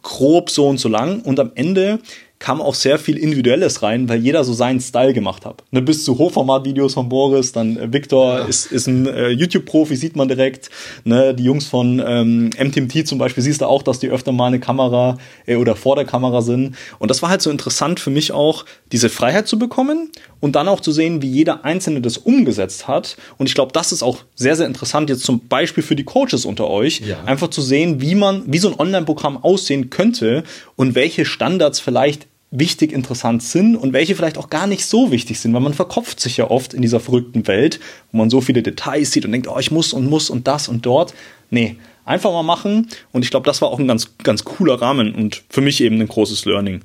grob 0.00 0.48
so 0.48 0.66
und 0.66 0.78
so 0.78 0.88
lang 0.88 1.20
und 1.20 1.38
am 1.38 1.52
Ende 1.56 1.98
kam 2.44 2.60
auch 2.60 2.74
sehr 2.74 2.98
viel 2.98 3.16
Individuelles 3.16 3.82
rein, 3.82 4.06
weil 4.06 4.20
jeder 4.20 4.44
so 4.44 4.52
seinen 4.52 4.78
Style 4.78 5.14
gemacht 5.14 5.46
hat. 5.46 5.64
Ne, 5.70 5.80
bis 5.80 6.04
zu 6.04 6.18
Hochformat-Videos 6.18 6.92
von 6.92 7.08
Boris, 7.08 7.52
dann 7.52 7.78
äh, 7.78 7.90
Victor 7.90 8.40
ja. 8.40 8.44
ist, 8.44 8.70
ist 8.70 8.86
ein 8.86 9.06
äh, 9.06 9.30
YouTube-Profi, 9.30 9.96
sieht 9.96 10.14
man 10.14 10.28
direkt. 10.28 10.68
Ne, 11.04 11.32
die 11.32 11.44
Jungs 11.44 11.66
von 11.66 12.02
ähm, 12.06 12.50
MTMT 12.50 13.08
zum 13.08 13.16
Beispiel, 13.16 13.42
siehst 13.42 13.62
du 13.62 13.64
auch, 13.64 13.82
dass 13.82 13.98
die 13.98 14.10
öfter 14.10 14.30
mal 14.30 14.48
eine 14.48 14.60
Kamera 14.60 15.16
äh, 15.46 15.56
oder 15.56 15.74
vor 15.74 15.96
der 15.96 16.04
Kamera 16.04 16.42
sind. 16.42 16.76
Und 16.98 17.10
das 17.10 17.22
war 17.22 17.30
halt 17.30 17.40
so 17.40 17.48
interessant 17.50 17.98
für 17.98 18.10
mich 18.10 18.32
auch, 18.32 18.66
diese 18.92 19.08
Freiheit 19.08 19.48
zu 19.48 19.58
bekommen 19.58 20.10
und 20.40 20.54
dann 20.54 20.68
auch 20.68 20.80
zu 20.80 20.92
sehen, 20.92 21.22
wie 21.22 21.30
jeder 21.30 21.64
Einzelne 21.64 22.02
das 22.02 22.18
umgesetzt 22.18 22.86
hat. 22.86 23.16
Und 23.38 23.48
ich 23.48 23.54
glaube, 23.54 23.72
das 23.72 23.90
ist 23.90 24.02
auch 24.02 24.18
sehr, 24.34 24.54
sehr 24.54 24.66
interessant 24.66 25.08
jetzt 25.08 25.24
zum 25.24 25.48
Beispiel 25.48 25.82
für 25.82 25.96
die 25.96 26.04
Coaches 26.04 26.44
unter 26.44 26.68
euch, 26.68 27.00
ja. 27.00 27.24
einfach 27.24 27.48
zu 27.48 27.62
sehen, 27.62 28.02
wie 28.02 28.14
man, 28.14 28.42
wie 28.46 28.58
so 28.58 28.68
ein 28.68 28.78
Online-Programm 28.78 29.38
aussehen 29.38 29.88
könnte 29.88 30.44
und 30.76 30.94
welche 30.94 31.24
Standards 31.24 31.80
vielleicht 31.80 32.26
wichtig, 32.56 32.92
interessant 32.92 33.42
sind 33.42 33.76
und 33.76 33.92
welche 33.92 34.14
vielleicht 34.14 34.38
auch 34.38 34.48
gar 34.48 34.66
nicht 34.66 34.86
so 34.86 35.10
wichtig 35.10 35.40
sind, 35.40 35.52
weil 35.52 35.60
man 35.60 35.74
verkopft 35.74 36.20
sich 36.20 36.36
ja 36.36 36.50
oft 36.50 36.72
in 36.72 36.82
dieser 36.82 37.00
verrückten 37.00 37.46
Welt, 37.48 37.80
wo 38.12 38.18
man 38.18 38.30
so 38.30 38.40
viele 38.40 38.62
Details 38.62 39.10
sieht 39.10 39.24
und 39.24 39.32
denkt, 39.32 39.48
oh, 39.48 39.58
ich 39.58 39.72
muss 39.72 39.92
und 39.92 40.08
muss 40.08 40.30
und 40.30 40.46
das 40.46 40.68
und 40.68 40.86
dort. 40.86 41.14
Nee, 41.50 41.76
einfach 42.04 42.30
mal 42.30 42.44
machen 42.44 42.88
und 43.12 43.24
ich 43.24 43.30
glaube, 43.30 43.44
das 43.44 43.60
war 43.60 43.70
auch 43.70 43.80
ein 43.80 43.88
ganz, 43.88 44.16
ganz 44.22 44.44
cooler 44.44 44.80
Rahmen 44.80 45.14
und 45.14 45.42
für 45.48 45.62
mich 45.62 45.80
eben 45.80 46.00
ein 46.00 46.06
großes 46.06 46.44
Learning. 46.44 46.80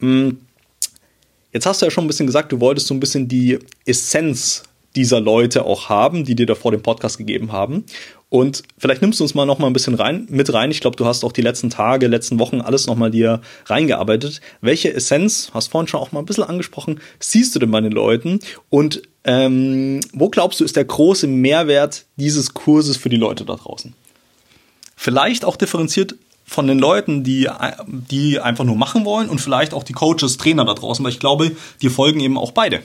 Mm, 0.00 0.30
jetzt 1.52 1.64
hast 1.64 1.80
du 1.80 1.86
ja 1.86 1.90
schon 1.90 2.04
ein 2.04 2.08
bisschen 2.08 2.26
gesagt, 2.26 2.52
du 2.52 2.60
wolltest 2.60 2.86
so 2.86 2.94
ein 2.94 3.00
bisschen 3.00 3.28
die 3.28 3.58
Essenz 3.86 4.64
dieser 4.96 5.20
Leute 5.20 5.64
auch 5.64 5.88
haben, 5.88 6.24
die 6.24 6.34
dir 6.34 6.46
da 6.46 6.54
vor 6.54 6.72
dem 6.72 6.82
Podcast 6.82 7.18
gegeben 7.18 7.52
haben. 7.52 7.84
Und 8.30 8.62
vielleicht 8.76 9.00
nimmst 9.00 9.20
du 9.20 9.24
uns 9.24 9.34
mal 9.34 9.46
noch 9.46 9.58
mal 9.58 9.68
ein 9.68 9.72
bisschen 9.72 9.94
rein, 9.94 10.26
mit 10.28 10.52
rein. 10.52 10.70
Ich 10.70 10.80
glaube, 10.80 10.96
du 10.96 11.06
hast 11.06 11.24
auch 11.24 11.32
die 11.32 11.40
letzten 11.40 11.70
Tage, 11.70 12.08
letzten 12.08 12.38
Wochen 12.38 12.60
alles 12.60 12.86
noch 12.86 12.96
mal 12.96 13.10
dir 13.10 13.40
reingearbeitet. 13.66 14.42
Welche 14.60 14.92
Essenz, 14.92 15.50
hast 15.54 15.68
vorhin 15.68 15.88
schon 15.88 16.00
auch 16.00 16.12
mal 16.12 16.20
ein 16.20 16.26
bisschen 16.26 16.44
angesprochen, 16.44 17.00
siehst 17.20 17.54
du 17.54 17.58
denn 17.58 17.70
bei 17.70 17.80
den 17.80 17.92
Leuten? 17.92 18.40
Und 18.68 19.02
ähm, 19.24 20.00
wo 20.12 20.28
glaubst 20.28 20.60
du, 20.60 20.64
ist 20.64 20.76
der 20.76 20.84
große 20.84 21.26
Mehrwert 21.26 22.04
dieses 22.16 22.52
Kurses 22.52 22.98
für 22.98 23.08
die 23.08 23.16
Leute 23.16 23.46
da 23.46 23.56
draußen? 23.56 23.94
Vielleicht 24.94 25.44
auch 25.44 25.56
differenziert 25.56 26.16
von 26.44 26.66
den 26.66 26.78
Leuten, 26.78 27.24
die, 27.24 27.48
die 27.86 28.40
einfach 28.40 28.64
nur 28.64 28.76
machen 28.76 29.04
wollen 29.04 29.28
und 29.28 29.40
vielleicht 29.40 29.72
auch 29.72 29.84
die 29.84 29.92
Coaches, 29.92 30.38
Trainer 30.38 30.64
da 30.64 30.74
draußen, 30.74 31.04
weil 31.04 31.12
ich 31.12 31.20
glaube, 31.20 31.52
die 31.82 31.88
folgen 31.88 32.20
eben 32.20 32.36
auch 32.36 32.52
beide. 32.52 32.82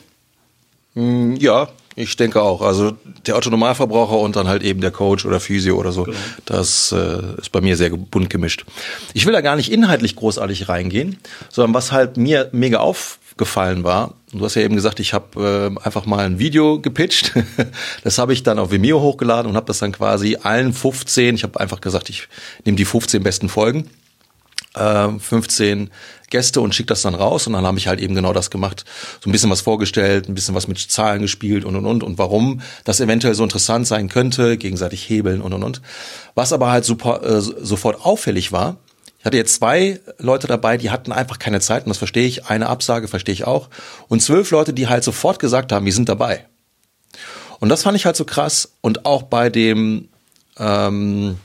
Hm, 0.96 1.38
ja, 1.38 1.70
ich 1.96 2.16
denke 2.16 2.42
auch. 2.42 2.62
Also 2.62 2.94
der 3.28 3.36
Autonomalverbraucher 3.36 4.18
und 4.18 4.36
dann 4.36 4.48
halt 4.48 4.64
eben 4.64 4.82
der 4.82 4.92
Coach 4.92 5.26
oder 5.26 5.40
Physio 5.40 5.78
oder 5.78 5.92
so. 5.92 6.04
Genau. 6.04 6.18
Das 6.46 6.92
äh, 6.92 7.40
ist 7.40 7.52
bei 7.52 7.62
mir 7.62 7.78
sehr 7.78 7.90
bunt 7.92 8.30
gemischt. 8.30 8.66
Ich 9.14 9.26
will 9.26 9.34
da 9.34 9.42
gar 9.42 9.56
nicht 9.56 9.72
inhaltlich 9.72 10.16
großartig 10.16 10.70
reingehen, 10.70 11.18
sondern 11.50 11.74
was 11.74 11.92
halt 11.92 12.18
mir 12.18 12.50
mega 12.52 12.80
aufgefallen 12.80 13.84
war, 13.84 14.16
du 14.32 14.44
hast 14.44 14.56
ja 14.56 14.64
eben 14.64 14.76
gesagt, 14.76 15.00
ich 15.00 15.14
habe 15.14 15.76
äh, 15.80 15.86
einfach 15.86 16.06
mal 16.06 16.26
ein 16.26 16.40
Video 16.40 16.80
gepitcht. 16.80 17.34
das 18.04 18.18
habe 18.18 18.34
ich 18.34 18.44
dann 18.44 18.60
auf 18.60 18.72
Vimeo 18.72 19.00
hochgeladen 19.00 19.50
und 19.50 19.56
habe 19.56 19.68
das 19.68 19.80
dann 19.80 19.92
quasi 19.92 20.38
allen 20.42 20.74
15, 20.74 21.36
ich 21.36 21.44
habe 21.44 21.60
einfach 21.60 21.82
gesagt, 21.82 22.10
ich 22.10 22.28
nehme 22.66 22.76
die 22.76 22.86
15 22.86 23.22
besten 23.24 23.50
Folgen 23.50 23.90
äh, 24.76 25.10
15 25.20 25.90
Gäste 26.30 26.62
und 26.62 26.74
schicke 26.74 26.88
das 26.88 27.04
dann 27.04 27.16
raus 27.16 27.46
und 27.48 27.54
dann 27.54 27.66
habe 27.66 27.78
ich 27.78 27.88
halt 27.88 28.00
eben 28.00 28.16
genau 28.16 28.34
das 28.34 28.50
gemacht. 28.50 28.86
So 29.24 29.30
ein 29.30 29.32
bisschen 29.32 29.52
was 29.52 29.62
vorgestellt, 29.62 30.28
ein 30.28 30.34
bisschen 30.34 30.56
was 30.56 30.68
mit 30.68 30.80
Zahlen 30.80 31.22
gespielt 31.22 31.64
und 31.64 31.76
und 31.76 31.86
und 31.86 32.04
und 32.04 32.18
warum 32.18 32.62
das 32.84 33.00
eventuell 33.00 33.36
so 33.36 33.44
interessant 33.44 33.88
sein 33.88 34.10
könnte, 34.10 34.58
gegenseitig 34.58 35.08
hebeln 35.08 35.42
und 35.42 35.54
und 35.54 35.64
und. 35.64 35.82
Was 36.34 36.52
aber 36.52 36.72
halt 36.72 36.86
super, 36.86 37.24
äh, 37.24 37.42
sofort 37.42 38.04
auffällig 38.04 38.52
war, 38.52 38.78
ich 39.24 39.26
hatte 39.26 39.38
jetzt 39.38 39.56
zwei 39.56 40.02
Leute 40.18 40.48
dabei, 40.48 40.76
die 40.76 40.90
hatten 40.90 41.14
einfach 41.14 41.40
keine 41.40 41.62
Zeit 41.62 41.86
und 41.86 41.90
das 41.90 41.98
verstehe 41.98 42.28
ich. 42.28 42.48
Eine 42.48 42.68
Absage 42.68 43.08
verstehe 43.08 43.32
ich 43.32 43.48
auch. 43.48 43.70
Und 44.10 44.22
zwölf 44.22 44.52
Leute, 44.52 44.74
die 44.74 44.90
halt 44.90 45.06
sofort 45.06 45.40
gesagt 45.40 45.72
haben, 45.72 45.86
wir 45.86 45.94
sind 45.94 46.10
dabei. 46.10 46.46
Und 47.62 47.70
das 47.70 47.84
fand 47.84 47.96
ich 47.96 48.06
halt 48.06 48.18
so 48.18 48.26
krass. 48.26 48.74
Und 48.82 49.06
auch 49.06 49.24
bei 49.24 49.50
dem, 49.50 50.10
ähm, 50.58 51.38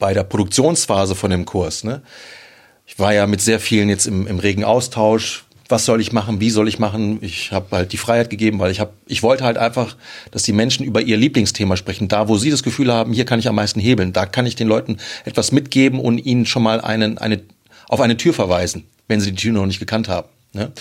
bei 0.00 0.12
der 0.12 0.24
Produktionsphase 0.24 1.14
von 1.14 1.30
dem 1.30 1.44
Kurs, 1.44 1.84
ne? 1.84 2.02
Ich 2.84 2.98
war 2.98 3.14
ja 3.14 3.28
mit 3.28 3.40
sehr 3.40 3.60
vielen 3.60 3.88
jetzt 3.88 4.06
im, 4.06 4.26
im 4.26 4.40
regen 4.40 4.64
Austausch. 4.64 5.44
Was 5.68 5.84
soll 5.84 6.00
ich 6.00 6.10
machen? 6.10 6.40
Wie 6.40 6.50
soll 6.50 6.66
ich 6.66 6.80
machen? 6.80 7.18
Ich 7.20 7.52
habe 7.52 7.76
halt 7.76 7.92
die 7.92 7.96
Freiheit 7.96 8.30
gegeben, 8.30 8.58
weil 8.58 8.72
ich 8.72 8.80
habe, 8.80 8.92
ich 9.06 9.22
wollte 9.22 9.44
halt 9.44 9.58
einfach, 9.58 9.96
dass 10.32 10.42
die 10.42 10.52
Menschen 10.52 10.84
über 10.84 11.00
ihr 11.00 11.16
Lieblingsthema 11.16 11.76
sprechen. 11.76 12.08
Da, 12.08 12.26
wo 12.26 12.36
sie 12.36 12.50
das 12.50 12.64
Gefühl 12.64 12.92
haben, 12.92 13.12
hier 13.12 13.24
kann 13.24 13.38
ich 13.38 13.46
am 13.46 13.54
meisten 13.54 13.78
hebeln. 13.78 14.12
Da 14.12 14.26
kann 14.26 14.44
ich 14.44 14.56
den 14.56 14.66
Leuten 14.66 14.96
etwas 15.24 15.52
mitgeben 15.52 16.00
und 16.00 16.18
ihnen 16.18 16.46
schon 16.46 16.64
mal 16.64 16.80
einen, 16.80 17.18
eine, 17.18 17.40
auf 17.88 18.00
eine 18.00 18.16
Tür 18.16 18.34
verweisen, 18.34 18.88
wenn 19.06 19.20
sie 19.20 19.30
die 19.30 19.40
Tür 19.40 19.52
noch 19.52 19.66
nicht 19.66 19.78
gekannt 19.78 20.08
haben. 20.08 20.26
Ne? 20.52 20.72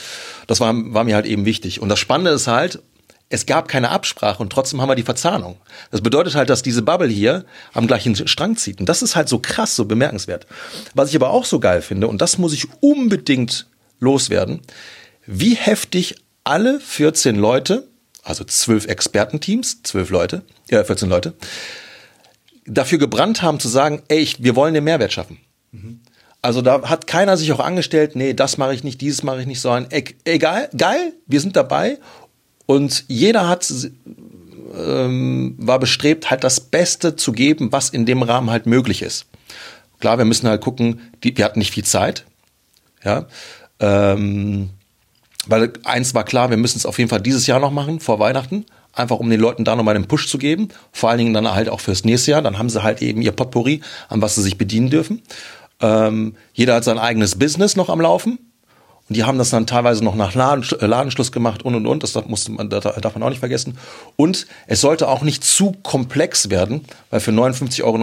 Das 0.47 0.59
war, 0.59 0.73
war 0.75 1.03
mir 1.03 1.13
halt 1.13 1.27
eben 1.27 1.45
wichtig. 1.45 1.79
Und 1.79 1.89
das 1.89 1.99
Spannende 1.99 2.31
ist 2.31 2.47
halt, 2.47 2.81
es 3.29 3.45
gab 3.45 3.67
keine 3.67 3.89
Absprache 3.89 4.41
und 4.41 4.51
trotzdem 4.51 4.81
haben 4.81 4.89
wir 4.89 4.95
die 4.95 5.03
Verzahnung. 5.03 5.57
Das 5.91 6.01
bedeutet 6.01 6.33
halt, 6.33 6.49
dass 6.49 6.63
diese 6.63 6.81
Bubble 6.81 7.07
hier 7.07 7.45
am 7.73 7.85
gleichen 7.85 8.15
Strang 8.27 8.57
zieht. 8.57 8.79
Und 8.79 8.89
das 8.89 9.03
ist 9.03 9.15
halt 9.15 9.29
so 9.29 9.37
krass, 9.39 9.75
so 9.75 9.85
bemerkenswert. 9.85 10.47
Was 10.95 11.09
ich 11.09 11.15
aber 11.15 11.29
auch 11.29 11.45
so 11.45 11.59
geil 11.59 11.83
finde, 11.83 12.07
und 12.07 12.21
das 12.21 12.39
muss 12.39 12.53
ich 12.53 12.67
unbedingt 12.79 13.67
loswerden, 13.99 14.61
wie 15.27 15.53
heftig 15.53 16.15
alle 16.43 16.79
14 16.79 17.35
Leute, 17.35 17.87
also 18.23 18.43
zwölf 18.43 18.87
Expertenteams, 18.87 19.83
zwölf 19.83 20.09
Leute, 20.09 20.41
ja, 20.69 20.83
14 20.83 21.07
Leute, 21.07 21.35
dafür 22.65 22.97
gebrannt 22.97 23.43
haben 23.43 23.59
zu 23.59 23.67
sagen, 23.67 24.01
ey, 24.07 24.27
wir 24.39 24.55
wollen 24.55 24.73
den 24.73 24.83
Mehrwert 24.83 25.13
schaffen. 25.13 25.39
Mhm. 25.71 26.01
Also 26.41 26.61
da 26.61 26.83
hat 26.83 27.05
keiner 27.05 27.35
sich 27.35 27.51
auch 27.51 27.59
angestellt, 27.59 28.15
nee, 28.15 28.33
das 28.33 28.57
mache 28.57 28.73
ich 28.73 28.85
nicht, 28.85 29.01
dieses 29.01 29.23
mache 29.23 29.41
ich 29.41 29.45
nicht, 29.45 29.59
so 29.59 29.71
ein 29.71 29.87
egal, 30.23 30.69
geil, 30.77 31.13
wir 31.27 31.41
sind 31.41 31.57
dabei 31.57 31.97
und 32.69 33.05
jeder 33.07 33.49
hat 33.49 33.67
ähm, 34.77 35.55
war 35.57 35.79
bestrebt, 35.79 36.29
halt 36.29 36.43
das 36.43 36.59
Beste 36.59 37.15
zu 37.15 37.31
geben, 37.31 37.71
was 37.71 37.89
in 37.89 38.05
dem 38.05 38.21
Rahmen 38.21 38.51
halt 38.51 38.67
möglich 38.67 39.01
ist. 39.01 39.25
Klar, 39.99 40.19
wir 40.19 40.25
müssen 40.25 40.47
halt 40.47 40.61
gucken, 40.61 41.01
die, 41.23 41.35
wir 41.35 41.45
hatten 41.45 41.57
nicht 41.57 41.73
viel 41.73 41.83
Zeit, 41.83 42.25
ja, 43.03 43.25
ähm, 43.79 44.69
weil 45.47 45.73
eins 45.83 46.13
war 46.13 46.23
klar, 46.23 46.51
wir 46.51 46.57
müssen 46.57 46.77
es 46.77 46.85
auf 46.85 46.99
jeden 46.99 47.09
Fall 47.09 47.21
dieses 47.21 47.47
Jahr 47.47 47.59
noch 47.59 47.71
machen, 47.71 47.99
vor 47.99 48.19
Weihnachten, 48.19 48.67
einfach 48.93 49.17
um 49.17 49.31
den 49.31 49.39
Leuten 49.39 49.65
da 49.65 49.75
nochmal 49.75 49.95
den 49.95 50.07
Push 50.07 50.27
zu 50.27 50.37
geben, 50.37 50.69
vor 50.91 51.09
allen 51.09 51.17
Dingen 51.17 51.33
dann 51.33 51.51
halt 51.51 51.69
auch 51.69 51.79
fürs 51.79 52.05
nächste 52.05 52.29
Jahr, 52.29 52.43
dann 52.43 52.59
haben 52.59 52.69
sie 52.69 52.83
halt 52.83 53.01
eben 53.01 53.23
ihr 53.23 53.31
Potpourri, 53.31 53.81
an 54.09 54.21
was 54.21 54.35
sie 54.35 54.43
sich 54.43 54.59
bedienen 54.59 54.91
dürfen. 54.91 55.23
Ähm, 55.81 56.35
jeder 56.53 56.75
hat 56.75 56.83
sein 56.83 56.99
eigenes 56.99 57.39
Business 57.39 57.75
noch 57.75 57.89
am 57.89 57.99
Laufen, 57.99 58.37
und 59.09 59.15
die 59.15 59.23
haben 59.23 59.39
das 59.39 59.49
dann 59.49 59.65
teilweise 59.65 60.03
noch 60.03 60.15
nach 60.15 60.35
äh, 60.35 60.85
Ladenschluss 60.85 61.31
gemacht 61.31 61.63
und 61.63 61.73
und 61.73 61.87
und. 61.87 62.03
Das 62.03 62.13
musste 62.27 62.51
man, 62.51 62.69
das 62.69 62.83
darf 62.83 63.15
man 63.15 63.23
auch 63.23 63.29
nicht 63.29 63.39
vergessen. 63.39 63.77
Und 64.15 64.45
es 64.67 64.81
sollte 64.81 65.07
auch 65.07 65.23
nicht 65.23 65.43
zu 65.43 65.73
komplex 65.83 66.51
werden, 66.51 66.85
weil 67.09 67.19
für 67.19 67.31
59,90 67.31 67.83
Euro 67.83 67.97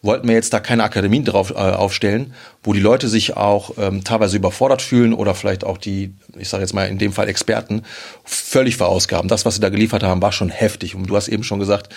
wollten 0.00 0.28
wir 0.28 0.34
jetzt 0.34 0.52
da 0.52 0.60
keine 0.60 0.82
Akademien 0.82 1.24
drauf 1.24 1.50
äh, 1.50 1.54
aufstellen, 1.54 2.34
wo 2.62 2.72
die 2.72 2.80
Leute 2.80 3.08
sich 3.08 3.36
auch 3.36 3.72
ähm, 3.78 4.02
teilweise 4.02 4.36
überfordert 4.36 4.82
fühlen 4.82 5.12
oder 5.12 5.34
vielleicht 5.34 5.64
auch 5.64 5.78
die, 5.78 6.14
ich 6.38 6.48
sage 6.48 6.62
jetzt 6.62 6.74
mal 6.74 6.88
in 6.88 6.98
dem 6.98 7.12
Fall 7.12 7.28
Experten, 7.28 7.82
völlig 8.24 8.76
verausgaben. 8.76 9.28
Das, 9.28 9.44
was 9.44 9.56
sie 9.56 9.60
da 9.60 9.68
geliefert 9.68 10.02
haben, 10.02 10.22
war 10.22 10.32
schon 10.32 10.50
heftig. 10.50 10.94
Und 10.94 11.06
du 11.06 11.16
hast 11.16 11.28
eben 11.28 11.44
schon 11.44 11.58
gesagt, 11.58 11.94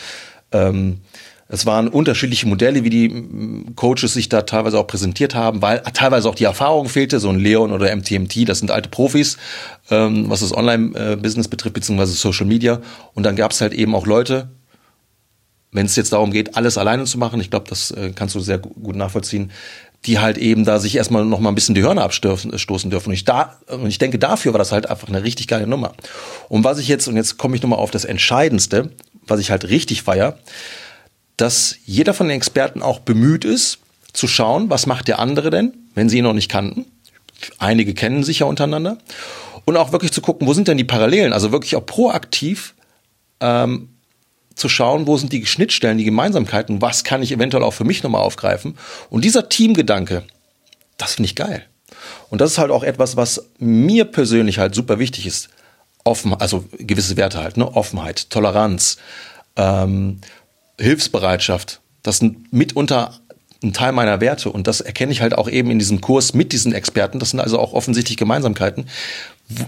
ähm, 0.52 1.02
es 1.50 1.66
waren 1.66 1.88
unterschiedliche 1.88 2.48
Modelle, 2.48 2.84
wie 2.84 2.90
die 2.90 3.10
mm, 3.10 3.76
Coaches 3.76 4.14
sich 4.14 4.30
da 4.30 4.42
teilweise 4.42 4.78
auch 4.78 4.88
präsentiert 4.88 5.34
haben, 5.36 5.62
weil 5.62 5.82
teilweise 5.94 6.28
auch 6.30 6.36
die 6.36 6.44
Erfahrung 6.44 6.90
fehlte. 6.90 7.20
So 7.20 7.30
ein 7.30 7.40
Leon 7.40 7.72
oder 7.72 7.96
MTMT, 7.96 8.48
das 8.50 8.60
sind 8.60 8.72
alte 8.72 8.90
Profis, 8.90 9.38
ähm, 9.90 10.30
was 10.30 10.42
das 10.42 10.54
Online-Business 10.54 11.48
betrifft, 11.48 11.76
beziehungsweise 11.76 12.14
Social 12.14 12.46
Media. 12.46 12.82
Und 13.14 13.24
dann 13.24 13.36
gab 13.36 13.52
es 13.52 13.62
halt 13.62 13.74
eben 13.74 13.96
auch 13.96 14.06
Leute, 14.06 14.50
wenn 15.72 15.86
es 15.86 15.96
jetzt 15.96 16.14
darum 16.14 16.32
geht, 16.32 16.56
alles 16.56 16.78
alleine 16.78 17.06
zu 17.06 17.18
machen, 17.18 17.40
ich 17.40 17.50
glaube, 17.50 17.70
das 17.70 17.92
äh, 17.92 18.12
kannst 18.14 18.36
du 18.36 18.40
sehr 18.40 18.58
gut 18.58 18.96
nachvollziehen, 18.96 19.52
die 20.06 20.20
halt 20.20 20.38
eben 20.38 20.64
da 20.64 20.80
sich 20.80 20.96
erstmal 20.96 21.26
noch 21.26 21.40
mal 21.40 21.50
ein 21.50 21.56
bisschen 21.56 21.76
die 21.76 21.84
Hörner 21.84 22.04
abstoßen 22.04 22.52
dürfen. 22.90 23.10
Und 23.10 23.14
ich, 23.14 23.26
da, 23.26 23.58
und 23.68 23.88
ich 23.88 23.98
denke, 23.98 24.20
dafür 24.20 24.54
war 24.54 24.60
das 24.60 24.72
halt 24.72 24.90
einfach 24.90 25.08
eine 25.08 25.24
richtig 25.24 25.48
geile 25.48 25.68
Nummer. 25.68 25.94
Und 26.50 26.64
was 26.64 26.80
ich 26.80 26.88
jetzt, 26.88 27.08
und 27.08 27.16
jetzt 27.16 27.38
komme 27.38 27.56
ich 27.56 27.62
nochmal 27.62 27.80
auf 27.80 27.92
das 27.92 28.06
Entscheidendste, 28.06 28.92
was 29.26 29.40
ich 29.40 29.52
halt 29.52 29.68
richtig 29.68 30.04
feier, 30.04 30.38
dass 31.38 31.76
jeder 31.86 32.14
von 32.14 32.28
den 32.28 32.38
Experten 32.38 32.82
auch 32.82 33.00
bemüht 33.00 33.46
ist, 33.46 33.80
zu 34.14 34.28
schauen, 34.28 34.70
was 34.70 34.88
macht 34.88 35.08
der 35.08 35.20
andere 35.20 35.50
denn, 35.52 35.74
wenn 35.94 36.10
sie 36.10 36.18
ihn 36.18 36.24
noch 36.24 36.34
nicht 36.34 36.50
kannten. 36.50 36.86
Einige 37.60 37.94
kennen 37.94 38.24
sich 38.24 38.40
ja 38.40 38.48
untereinander. 38.48 38.98
Und 39.66 39.78
auch 39.78 39.92
wirklich 39.92 40.12
zu 40.12 40.22
gucken, 40.22 40.48
wo 40.48 40.54
sind 40.54 40.68
denn 40.68 40.78
die 40.78 40.84
Parallelen? 40.84 41.34
Also 41.34 41.52
wirklich 41.52 41.76
auch 41.76 41.86
proaktiv 41.86 42.74
ähm, 43.42 43.90
zu 44.56 44.70
schauen, 44.70 45.06
wo 45.06 45.18
sind 45.18 45.34
die 45.34 45.46
Schnittstellen, 45.46 45.98
die 45.98 46.04
Gemeinsamkeiten, 46.04 46.82
was 46.82 47.04
kann 47.04 47.22
ich 47.22 47.32
eventuell 47.32 47.64
auch 47.64 47.74
für 47.74 47.84
mich 47.84 48.02
nochmal 48.02 48.22
aufgreifen. 48.22 48.78
Und 49.10 49.24
dieser 49.24 49.50
Teamgedanke, 49.50 50.24
das 50.98 51.16
finde 51.16 51.28
ich 51.28 51.36
geil. 51.36 51.66
Und 52.30 52.42
das 52.42 52.52
ist 52.52 52.58
halt 52.58 52.72
auch 52.72 52.84
etwas, 52.84 53.18
was 53.18 53.50
mir 53.60 54.06
persönlich 54.06 54.58
halt 54.58 54.74
super 54.74 55.00
wichtig 55.00 55.28
ist. 55.28 55.50
Offen, 56.04 56.34
also 56.34 56.66
gewisse 56.78 57.18
Werte 57.18 57.40
halt, 57.40 57.58
ne? 57.58 57.68
Offenheit, 57.76 58.30
Toleranz, 58.30 58.98
ähm, 59.58 60.22
Hilfsbereitschaft, 60.80 61.82
das 62.04 62.18
sind 62.20 62.54
mitunter 62.54 63.20
ein 63.64 63.74
Teil 63.74 63.92
meiner 63.92 64.22
Werte 64.22 64.52
und 64.52 64.68
das 64.68 64.82
erkenne 64.82 65.12
ich 65.12 65.22
halt 65.22 65.36
auch 65.36 65.50
eben 65.50 65.72
in 65.72 65.80
diesem 65.80 66.00
Kurs 66.00 66.34
mit 66.34 66.52
diesen 66.52 66.74
Experten. 66.74 67.18
Das 67.18 67.32
sind 67.32 67.40
also 67.40 67.60
auch 67.60 67.74
offensichtlich 67.74 68.18
Gemeinsamkeiten 68.18 68.86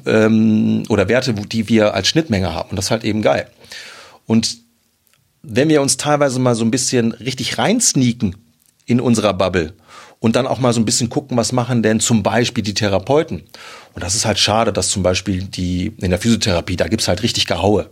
ähm, 0.06 0.84
oder 0.90 1.08
Werte, 1.08 1.34
die 1.34 1.70
wir 1.70 1.96
als 1.96 2.08
Schnittmenge 2.08 2.54
haben 2.54 2.70
und 2.70 2.76
das 2.76 2.86
ist 2.86 2.92
halt 2.92 3.04
eben 3.04 3.22
geil. 3.22 3.50
Und 4.28 4.58
wenn 5.42 5.70
wir 5.70 5.82
uns 5.82 5.98
teilweise 5.98 6.40
mal 6.40 6.56
so 6.56 6.64
ein 6.64 6.72
bisschen 6.72 7.14
richtig 7.14 7.58
reinsneaken 7.58 8.36
in 8.86 9.02
unserer 9.02 9.34
Bubble 9.34 9.74
und 10.20 10.36
dann 10.36 10.48
auch 10.48 10.60
mal 10.60 10.74
so 10.74 10.82
ein 10.82 10.86
bisschen 10.86 11.10
gucken, 11.10 11.38
was 11.38 11.52
machen 11.52 11.82
denn 11.82 12.00
zum 12.00 12.24
Beispiel 12.24 12.64
die 12.64 12.74
Therapeuten. 12.74 13.44
Und 13.94 14.04
das 14.04 14.16
ist 14.16 14.26
halt 14.26 14.38
schade, 14.38 14.74
dass 14.74 14.90
zum 14.90 15.02
Beispiel 15.02 15.44
die 15.44 15.94
in 15.98 16.10
der 16.10 16.20
Physiotherapie, 16.20 16.76
da 16.76 16.88
gibt's 16.88 17.08
halt 17.08 17.24
richtig 17.24 17.48
Gehaue. 17.48 17.90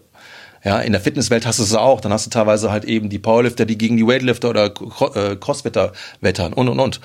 Ja, 0.64 0.80
in 0.80 0.92
der 0.92 1.02
Fitnesswelt 1.02 1.46
hast 1.46 1.60
du 1.60 1.64
es 1.64 1.74
auch. 1.74 2.02
Dann 2.02 2.12
hast 2.12 2.26
du 2.26 2.30
teilweise 2.30 2.72
halt 2.72 2.86
eben 2.86 3.10
die 3.10 3.20
Powerlifter, 3.20 3.66
die 3.66 3.78
gegen 3.78 3.98
die 3.98 4.08
Weightlifter 4.08 4.50
oder 4.50 4.66
äh, 4.66 5.36
Crossfitter 5.36 5.94
wettern 6.22 6.54
und 6.54 6.68
und 6.70 6.80
und. 6.80 7.02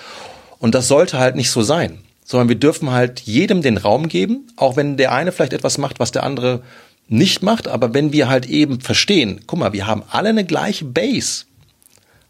Und 0.58 0.74
das 0.74 0.88
sollte 0.88 1.18
halt 1.18 1.36
nicht 1.36 1.50
so 1.50 1.62
sein, 1.62 1.98
sondern 2.24 2.48
wir 2.48 2.56
dürfen 2.56 2.90
halt 2.90 3.20
jedem 3.20 3.62
den 3.62 3.76
Raum 3.76 4.08
geben, 4.08 4.46
auch 4.56 4.76
wenn 4.76 4.96
der 4.96 5.12
eine 5.12 5.32
vielleicht 5.32 5.52
etwas 5.52 5.78
macht, 5.78 6.00
was 6.00 6.12
der 6.12 6.22
andere 6.22 6.62
nicht 7.08 7.42
macht, 7.42 7.68
aber 7.68 7.94
wenn 7.94 8.12
wir 8.12 8.28
halt 8.28 8.46
eben 8.46 8.80
verstehen, 8.80 9.40
guck 9.46 9.58
mal, 9.58 9.72
wir 9.72 9.86
haben 9.86 10.02
alle 10.08 10.30
eine 10.30 10.44
gleiche 10.44 10.84
Base 10.84 11.44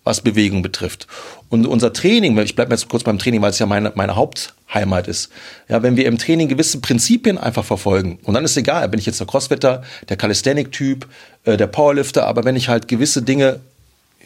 was 0.05 0.21
Bewegung 0.21 0.63
betrifft. 0.63 1.07
Und 1.49 1.67
unser 1.67 1.93
Training, 1.93 2.37
ich 2.39 2.57
bleibe 2.57 2.73
jetzt 2.73 2.89
kurz 2.89 3.05
beim 3.05 3.19
Training, 3.19 3.43
weil 3.43 3.51
es 3.51 3.59
ja 3.59 3.67
meine, 3.67 3.93
meine 3.95 4.17
Hauptheimat 4.17 5.07
ist. 5.07 5.31
Ja, 5.69 5.83
wenn 5.83 5.97
wir 5.97 6.07
im 6.07 6.19
Training 6.19 6.49
gewisse 6.49 6.81
Prinzipien 6.81 7.39
einfach 7.39 7.65
verfolgen, 7.65 8.19
und 8.25 8.35
dann 8.35 8.45
ist 8.45 8.57
egal, 8.57 8.89
bin 8.89 8.99
ich 8.99 9.07
jetzt 9.07 9.21
der 9.21 9.27
Crossfitter, 9.27 9.83
der 10.09 10.17
Calisthenic-Typ, 10.17 11.07
äh, 11.45 11.57
der 11.57 11.67
Powerlifter, 11.67 12.27
aber 12.27 12.45
wenn 12.45 12.57
ich 12.57 12.69
halt 12.69 12.89
gewisse 12.89 13.23
Dinge 13.23 13.61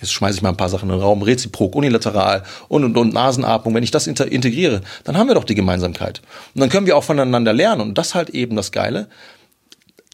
jetzt 0.01 0.13
schmeiße 0.13 0.37
ich 0.37 0.43
mal 0.43 0.51
ein 0.51 0.57
paar 0.57 0.69
Sachen 0.69 0.89
in 0.89 0.97
den 0.97 1.01
Raum, 1.01 1.23
reziprok, 1.23 1.75
unilateral 1.75 2.43
und, 2.69 2.85
und, 2.85 2.97
und 2.97 3.15
Nasenatmung, 3.15 3.75
wenn 3.75 3.83
ich 3.83 3.91
das 3.91 4.07
integriere, 4.07 4.83
dann 5.05 5.17
haben 5.17 5.29
wir 5.29 5.35
doch 5.35 5.45
die 5.45 5.55
Gemeinsamkeit. 5.55 6.21
Und 6.55 6.61
dann 6.61 6.69
können 6.69 6.87
wir 6.87 6.97
auch 6.97 7.05
voneinander 7.05 7.53
lernen 7.53 7.81
und 7.81 7.99
das 7.99 8.15
halt 8.15 8.31
eben 8.31 8.57
das 8.57 8.73
Geile. 8.73 9.09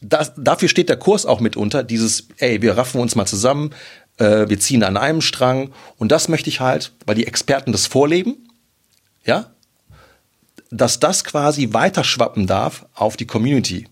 Das, 0.00 0.32
dafür 0.36 0.68
steht 0.68 0.88
der 0.88 0.96
Kurs 0.96 1.26
auch 1.26 1.40
mitunter, 1.40 1.84
dieses, 1.84 2.28
ey, 2.38 2.60
wir 2.60 2.76
raffen 2.76 3.00
uns 3.00 3.14
mal 3.14 3.26
zusammen, 3.26 3.70
äh, 4.18 4.48
wir 4.48 4.58
ziehen 4.60 4.82
an 4.82 4.96
einem 4.96 5.20
Strang 5.20 5.72
und 5.98 6.12
das 6.12 6.28
möchte 6.28 6.48
ich 6.48 6.60
halt, 6.60 6.92
weil 7.06 7.14
die 7.14 7.26
Experten 7.26 7.72
das 7.72 7.86
vorleben, 7.86 8.48
ja, 9.24 9.52
dass 10.70 10.98
das 10.98 11.24
quasi 11.24 11.72
weiterschwappen 11.72 12.46
darf 12.46 12.86
auf 12.94 13.16
die 13.16 13.26
Community. 13.26 13.86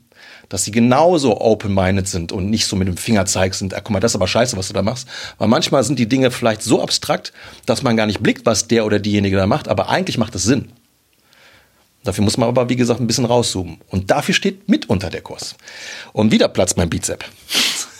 Dass 0.48 0.64
sie 0.64 0.72
genauso 0.72 1.40
open-minded 1.40 2.08
sind 2.08 2.32
und 2.32 2.50
nicht 2.50 2.66
so 2.66 2.74
mit 2.74 2.88
dem 2.88 2.96
Fingerzeig 2.96 3.54
sind, 3.54 3.72
ah, 3.74 3.80
guck 3.80 3.90
mal, 3.90 4.00
das 4.00 4.12
ist 4.12 4.16
aber 4.16 4.26
scheiße, 4.26 4.56
was 4.56 4.68
du 4.68 4.74
da 4.74 4.82
machst. 4.82 5.06
Weil 5.38 5.46
manchmal 5.46 5.84
sind 5.84 5.98
die 5.98 6.08
Dinge 6.08 6.32
vielleicht 6.32 6.62
so 6.62 6.82
abstrakt, 6.82 7.32
dass 7.66 7.82
man 7.82 7.96
gar 7.96 8.06
nicht 8.06 8.20
blickt, 8.20 8.46
was 8.46 8.66
der 8.66 8.84
oder 8.84 8.98
diejenige 8.98 9.36
da 9.36 9.46
macht, 9.46 9.68
aber 9.68 9.90
eigentlich 9.90 10.18
macht 10.18 10.34
es 10.34 10.42
Sinn. 10.42 10.72
Dafür 12.02 12.24
muss 12.24 12.38
man 12.38 12.48
aber, 12.48 12.68
wie 12.68 12.76
gesagt, 12.76 12.98
ein 12.98 13.06
bisschen 13.06 13.26
rauszoomen. 13.26 13.78
Und 13.88 14.10
dafür 14.10 14.34
steht 14.34 14.68
mitunter 14.68 15.10
der 15.10 15.20
Kurs. 15.20 15.54
Und 16.12 16.32
wieder 16.32 16.48
platzt 16.48 16.76
mein 16.76 16.90
Bizep. 16.90 17.24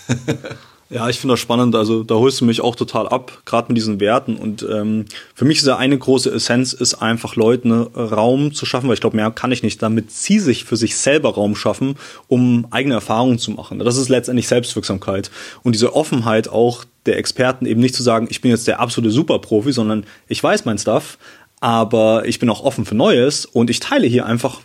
Ja, 0.93 1.07
ich 1.07 1.19
finde 1.19 1.33
das 1.33 1.39
spannend. 1.39 1.73
Also 1.73 2.03
da 2.03 2.15
holst 2.15 2.41
du 2.41 2.45
mich 2.45 2.59
auch 2.59 2.75
total 2.75 3.07
ab, 3.07 3.43
gerade 3.45 3.69
mit 3.69 3.77
diesen 3.77 4.01
Werten. 4.01 4.35
Und 4.35 4.67
ähm, 4.69 5.05
für 5.33 5.45
mich 5.45 5.59
ist 5.59 5.67
ja 5.67 5.77
eine 5.77 5.97
große 5.97 6.29
Essenz, 6.29 6.73
ist 6.73 6.95
einfach 6.95 7.37
Leuten 7.37 7.71
Raum 7.71 8.53
zu 8.53 8.65
schaffen, 8.65 8.89
weil 8.89 8.95
ich 8.95 8.99
glaube, 8.99 9.15
mehr 9.15 9.31
kann 9.31 9.53
ich 9.53 9.63
nicht, 9.63 9.81
damit 9.81 10.11
sie 10.11 10.39
sich 10.39 10.65
für 10.65 10.75
sich 10.75 10.97
selber 10.97 11.33
Raum 11.33 11.55
schaffen, 11.55 11.95
um 12.27 12.67
eigene 12.71 12.95
Erfahrungen 12.95 13.39
zu 13.39 13.51
machen. 13.51 13.79
Das 13.79 13.95
ist 13.95 14.09
letztendlich 14.09 14.49
Selbstwirksamkeit. 14.49 15.31
Und 15.63 15.75
diese 15.75 15.95
Offenheit 15.95 16.49
auch 16.49 16.83
der 17.05 17.17
Experten 17.17 17.65
eben 17.65 17.79
nicht 17.79 17.95
zu 17.95 18.03
sagen, 18.03 18.27
ich 18.29 18.41
bin 18.41 18.51
jetzt 18.51 18.67
der 18.67 18.81
absolute 18.81 19.13
Superprofi, 19.13 19.71
sondern 19.71 20.05
ich 20.27 20.43
weiß 20.43 20.65
mein 20.65 20.77
Stuff, 20.77 21.17
aber 21.61 22.27
ich 22.27 22.39
bin 22.39 22.49
auch 22.49 22.65
offen 22.65 22.83
für 22.83 22.95
Neues 22.95 23.45
und 23.45 23.69
ich 23.69 23.79
teile 23.79 24.07
hier 24.07 24.25
einfach 24.25 24.59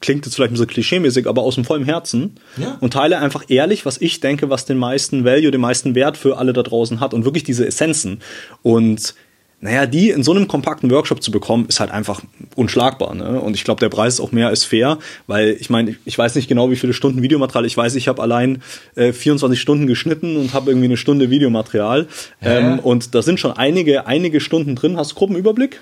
klingt 0.00 0.26
jetzt 0.26 0.34
vielleicht 0.34 0.50
ein 0.50 0.54
bisschen 0.54 0.68
klischeemäßig, 0.68 1.26
aber 1.26 1.42
aus 1.42 1.54
dem 1.54 1.64
vollen 1.64 1.84
Herzen 1.84 2.36
ja. 2.56 2.76
und 2.80 2.92
teile 2.92 3.18
einfach 3.18 3.44
ehrlich, 3.48 3.86
was 3.86 4.00
ich 4.00 4.20
denke, 4.20 4.50
was 4.50 4.64
den 4.64 4.78
meisten 4.78 5.24
Value, 5.24 5.50
den 5.50 5.60
meisten 5.60 5.94
Wert 5.94 6.16
für 6.16 6.38
alle 6.38 6.52
da 6.52 6.62
draußen 6.62 7.00
hat 7.00 7.14
und 7.14 7.24
wirklich 7.24 7.44
diese 7.44 7.66
Essenzen. 7.66 8.20
Und 8.62 9.14
naja, 9.60 9.86
die 9.86 10.10
in 10.10 10.22
so 10.22 10.30
einem 10.30 10.46
kompakten 10.46 10.88
Workshop 10.90 11.20
zu 11.20 11.32
bekommen, 11.32 11.66
ist 11.68 11.80
halt 11.80 11.90
einfach 11.90 12.22
unschlagbar. 12.54 13.14
Ne? 13.14 13.40
Und 13.40 13.54
ich 13.54 13.64
glaube, 13.64 13.80
der 13.80 13.88
Preis 13.88 14.14
ist 14.14 14.20
auch 14.20 14.30
mehr 14.30 14.46
als 14.46 14.64
fair, 14.64 14.98
weil 15.26 15.56
ich 15.58 15.68
meine, 15.68 15.96
ich 16.04 16.16
weiß 16.16 16.36
nicht 16.36 16.46
genau, 16.46 16.70
wie 16.70 16.76
viele 16.76 16.92
Stunden 16.92 17.22
Videomaterial. 17.22 17.66
Ich 17.66 17.76
weiß, 17.76 17.96
ich 17.96 18.06
habe 18.06 18.22
allein 18.22 18.62
äh, 18.94 19.12
24 19.12 19.60
Stunden 19.60 19.88
geschnitten 19.88 20.36
und 20.36 20.54
habe 20.54 20.70
irgendwie 20.70 20.86
eine 20.86 20.96
Stunde 20.96 21.30
Videomaterial. 21.30 22.06
Ähm, 22.40 22.78
und 22.78 23.16
da 23.16 23.22
sind 23.22 23.40
schon 23.40 23.50
einige, 23.50 24.06
einige 24.06 24.40
Stunden 24.40 24.76
drin. 24.76 24.96
Hast 24.96 25.12
du 25.12 25.14
Gruppenüberblick? 25.16 25.80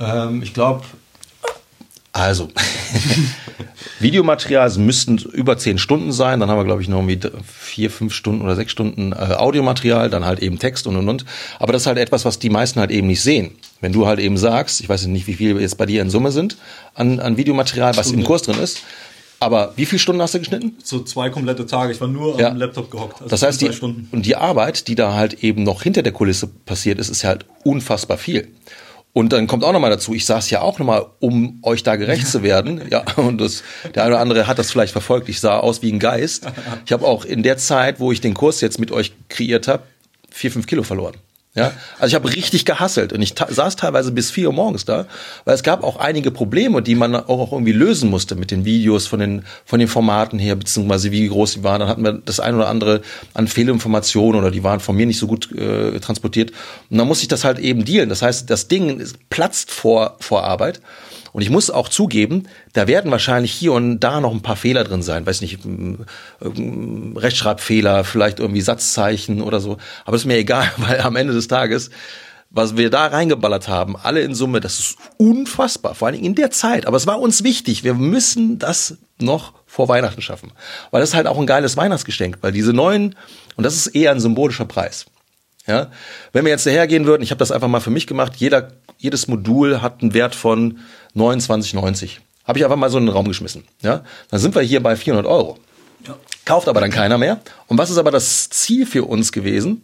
Ähm, 0.00 0.42
ich 0.42 0.52
glaube, 0.52 0.82
also, 2.14 2.48
Videomaterial 3.98 4.70
müssten 4.78 5.18
über 5.18 5.58
zehn 5.58 5.78
Stunden 5.78 6.12
sein. 6.12 6.38
Dann 6.38 6.48
haben 6.48 6.58
wir, 6.58 6.64
glaube 6.64 6.80
ich, 6.80 6.86
noch 6.86 7.04
irgendwie 7.04 7.28
vier, 7.44 7.90
fünf 7.90 8.14
Stunden 8.14 8.40
oder 8.42 8.54
sechs 8.54 8.70
Stunden 8.70 9.10
äh, 9.10 9.16
Audiomaterial, 9.16 10.10
dann 10.10 10.24
halt 10.24 10.38
eben 10.38 10.60
Text 10.60 10.86
und 10.86 10.94
und 10.94 11.08
und. 11.08 11.24
Aber 11.58 11.72
das 11.72 11.82
ist 11.82 11.86
halt 11.86 11.98
etwas, 11.98 12.24
was 12.24 12.38
die 12.38 12.50
meisten 12.50 12.78
halt 12.78 12.92
eben 12.92 13.08
nicht 13.08 13.20
sehen. 13.20 13.56
Wenn 13.80 13.92
du 13.92 14.06
halt 14.06 14.20
eben 14.20 14.36
sagst, 14.36 14.80
ich 14.80 14.88
weiß 14.88 15.06
nicht, 15.06 15.26
wie 15.26 15.34
viel 15.34 15.60
jetzt 15.60 15.76
bei 15.76 15.86
dir 15.86 16.02
in 16.02 16.08
Summe 16.08 16.30
sind 16.30 16.56
an, 16.94 17.18
an 17.18 17.36
Videomaterial, 17.36 17.96
was 17.96 18.06
Stunde. 18.06 18.22
im 18.22 18.26
Kurs 18.28 18.42
drin 18.42 18.60
ist. 18.60 18.78
Aber 19.40 19.72
wie 19.74 19.84
viele 19.84 19.98
Stunden 19.98 20.22
hast 20.22 20.34
du 20.34 20.38
geschnitten? 20.38 20.78
So 20.84 21.00
zwei 21.00 21.30
komplette 21.30 21.66
Tage. 21.66 21.92
Ich 21.92 22.00
war 22.00 22.06
nur 22.06 22.38
ja. 22.38 22.50
am 22.50 22.56
Laptop 22.58 22.92
gehockt. 22.92 23.22
Also 23.22 23.28
das 23.28 23.42
heißt, 23.42 23.60
die, 23.60 23.70
und 23.80 24.24
die 24.24 24.36
Arbeit, 24.36 24.86
die 24.86 24.94
da 24.94 25.14
halt 25.14 25.42
eben 25.42 25.64
noch 25.64 25.82
hinter 25.82 26.04
der 26.04 26.12
Kulisse 26.12 26.46
passiert 26.46 27.00
ist, 27.00 27.08
ist 27.08 27.24
halt 27.24 27.44
unfassbar 27.64 28.18
viel. 28.18 28.52
Und 29.14 29.32
dann 29.32 29.46
kommt 29.46 29.62
auch 29.62 29.72
nochmal 29.72 29.90
dazu, 29.90 30.12
ich 30.12 30.26
saß 30.26 30.50
ja 30.50 30.60
auch 30.60 30.80
nochmal, 30.80 31.06
um 31.20 31.60
euch 31.62 31.84
da 31.84 31.94
gerecht 31.94 32.26
zu 32.26 32.42
werden. 32.42 32.82
Ja, 32.90 33.04
und 33.14 33.40
das, 33.40 33.62
der 33.94 34.02
eine 34.02 34.14
oder 34.14 34.20
andere 34.20 34.46
hat 34.48 34.58
das 34.58 34.72
vielleicht 34.72 34.90
verfolgt. 34.90 35.28
Ich 35.28 35.38
sah 35.38 35.60
aus 35.60 35.82
wie 35.82 35.92
ein 35.92 36.00
Geist. 36.00 36.48
Ich 36.84 36.92
habe 36.92 37.06
auch 37.06 37.24
in 37.24 37.44
der 37.44 37.56
Zeit, 37.56 38.00
wo 38.00 38.10
ich 38.10 38.20
den 38.20 38.34
Kurs 38.34 38.60
jetzt 38.60 38.80
mit 38.80 38.90
euch 38.90 39.14
kreiert 39.28 39.68
habe, 39.68 39.84
vier, 40.30 40.50
fünf 40.50 40.66
Kilo 40.66 40.82
verloren. 40.82 41.14
Ja, 41.56 41.70
also 42.00 42.08
ich 42.08 42.14
habe 42.16 42.34
richtig 42.34 42.64
gehasselt 42.64 43.12
und 43.12 43.22
ich 43.22 43.34
saß 43.36 43.76
teilweise 43.76 44.10
bis 44.10 44.32
vier 44.32 44.48
Uhr 44.48 44.52
morgens 44.52 44.86
da, 44.86 45.06
weil 45.44 45.54
es 45.54 45.62
gab 45.62 45.84
auch 45.84 45.98
einige 45.98 46.32
Probleme, 46.32 46.82
die 46.82 46.96
man 46.96 47.14
auch 47.14 47.52
irgendwie 47.52 47.70
lösen 47.70 48.10
musste 48.10 48.34
mit 48.34 48.50
den 48.50 48.64
Videos 48.64 49.06
von 49.06 49.20
den 49.20 49.44
von 49.64 49.78
den 49.78 49.86
Formaten 49.86 50.40
her 50.40 50.56
beziehungsweise 50.56 51.12
wie 51.12 51.28
groß 51.28 51.52
sie 51.52 51.62
waren. 51.62 51.78
Dann 51.78 51.88
hatten 51.88 52.02
wir 52.02 52.14
das 52.14 52.40
ein 52.40 52.56
oder 52.56 52.68
andere 52.68 53.02
an 53.34 53.46
Fehlinformationen 53.46 54.40
oder 54.40 54.50
die 54.50 54.64
waren 54.64 54.80
von 54.80 54.96
mir 54.96 55.06
nicht 55.06 55.20
so 55.20 55.28
gut 55.28 55.52
äh, 55.52 56.00
transportiert 56.00 56.50
und 56.90 56.98
dann 56.98 57.06
musste 57.06 57.22
ich 57.22 57.28
das 57.28 57.44
halt 57.44 57.60
eben 57.60 57.84
dealen. 57.84 58.08
Das 58.08 58.22
heißt, 58.22 58.50
das 58.50 58.66
Ding 58.66 59.06
platzt 59.30 59.70
vor 59.70 60.16
vor 60.18 60.42
Arbeit 60.42 60.80
und 61.34 61.42
ich 61.42 61.50
muss 61.50 61.68
auch 61.68 61.88
zugeben, 61.88 62.44
da 62.74 62.86
werden 62.86 63.10
wahrscheinlich 63.10 63.52
hier 63.52 63.72
und 63.72 63.98
da 63.98 64.20
noch 64.20 64.30
ein 64.30 64.40
paar 64.40 64.54
Fehler 64.54 64.84
drin 64.84 65.02
sein. 65.02 65.26
Weiß 65.26 65.40
nicht, 65.40 65.58
Rechtschreibfehler, 66.40 68.04
vielleicht 68.04 68.38
irgendwie 68.38 68.60
Satzzeichen 68.60 69.42
oder 69.42 69.58
so. 69.58 69.78
Aber 70.04 70.14
ist 70.14 70.26
mir 70.26 70.36
egal, 70.36 70.70
weil 70.76 71.00
am 71.00 71.16
Ende 71.16 71.32
des 71.32 71.48
Tages 71.48 71.90
was 72.50 72.76
wir 72.76 72.88
da 72.88 73.08
reingeballert 73.08 73.66
haben, 73.66 73.96
alle 73.96 74.20
in 74.20 74.32
Summe, 74.32 74.60
das 74.60 74.78
ist 74.78 74.96
unfassbar, 75.16 75.96
vor 75.96 76.06
allen 76.06 76.14
Dingen 76.14 76.26
in 76.26 76.34
der 76.36 76.52
Zeit. 76.52 76.86
Aber 76.86 76.96
es 76.96 77.04
war 77.04 77.18
uns 77.18 77.42
wichtig, 77.42 77.82
wir 77.82 77.94
müssen 77.94 78.60
das 78.60 78.98
noch 79.20 79.54
vor 79.66 79.88
Weihnachten 79.88 80.22
schaffen. 80.22 80.52
Weil 80.92 81.00
das 81.00 81.10
ist 81.10 81.14
halt 81.16 81.26
auch 81.26 81.36
ein 81.36 81.48
geiles 81.48 81.76
Weihnachtsgeschenk, 81.76 82.38
weil 82.42 82.52
diese 82.52 82.72
neuen, 82.72 83.16
und 83.56 83.64
das 83.64 83.74
ist 83.74 83.88
eher 83.88 84.12
ein 84.12 84.20
symbolischer 84.20 84.66
Preis. 84.66 85.06
Ja, 85.66 85.90
wenn 86.32 86.44
wir 86.44 86.52
jetzt 86.52 86.66
dahergehen 86.66 87.06
würden, 87.06 87.22
ich 87.22 87.30
habe 87.30 87.38
das 87.38 87.50
einfach 87.50 87.68
mal 87.68 87.80
für 87.80 87.90
mich 87.90 88.06
gemacht, 88.06 88.36
jeder, 88.36 88.68
jedes 88.98 89.28
Modul 89.28 89.80
hat 89.80 90.02
einen 90.02 90.12
Wert 90.12 90.34
von 90.34 90.78
29,90. 91.16 92.18
Habe 92.44 92.58
ich 92.58 92.64
einfach 92.64 92.76
mal 92.76 92.90
so 92.90 92.98
in 92.98 93.06
den 93.06 93.14
Raum 93.14 93.26
geschmissen. 93.26 93.64
Ja, 93.82 94.04
dann 94.30 94.40
sind 94.40 94.54
wir 94.54 94.62
hier 94.62 94.82
bei 94.82 94.96
400 94.96 95.26
Euro. 95.26 95.58
Ja. 96.06 96.16
Kauft 96.44 96.68
aber 96.68 96.80
dann 96.80 96.90
keiner 96.90 97.18
mehr. 97.18 97.40
Und 97.66 97.78
was 97.78 97.90
ist 97.90 97.98
aber 97.98 98.10
das 98.10 98.50
Ziel 98.50 98.86
für 98.86 99.04
uns 99.04 99.32
gewesen? 99.32 99.82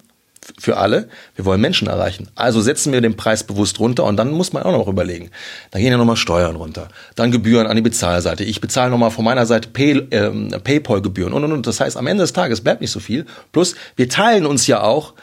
Für 0.58 0.78
alle. 0.78 1.08
Wir 1.36 1.44
wollen 1.44 1.60
Menschen 1.60 1.86
erreichen. 1.86 2.28
Also 2.34 2.60
setzen 2.60 2.92
wir 2.92 3.00
den 3.00 3.16
Preis 3.16 3.44
bewusst 3.44 3.78
runter 3.78 4.04
und 4.04 4.16
dann 4.16 4.32
muss 4.32 4.52
man 4.52 4.62
auch 4.62 4.72
noch 4.72 4.88
überlegen. 4.88 5.30
Da 5.70 5.78
gehen 5.78 5.92
ja 5.92 5.98
nochmal 5.98 6.16
Steuern 6.16 6.56
runter. 6.56 6.88
Dann 7.14 7.30
Gebühren 7.30 7.66
an 7.66 7.76
die 7.76 7.82
Bezahlseite. 7.82 8.44
Ich 8.44 8.60
bezahle 8.60 8.90
nochmal 8.90 9.10
von 9.10 9.24
meiner 9.24 9.46
Seite 9.46 9.68
Pay, 9.68 10.08
äh, 10.10 10.58
Paypal-Gebühren 10.58 11.32
und, 11.34 11.44
und, 11.44 11.52
und. 11.52 11.66
Das 11.66 11.80
heißt, 11.80 11.96
am 11.96 12.06
Ende 12.06 12.22
des 12.22 12.32
Tages 12.32 12.62
bleibt 12.62 12.80
nicht 12.80 12.90
so 12.90 13.00
viel. 13.00 13.26
Plus, 13.52 13.74
wir 13.96 14.08
teilen 14.08 14.46
uns 14.46 14.66
ja 14.66 14.82
auch 14.82 15.14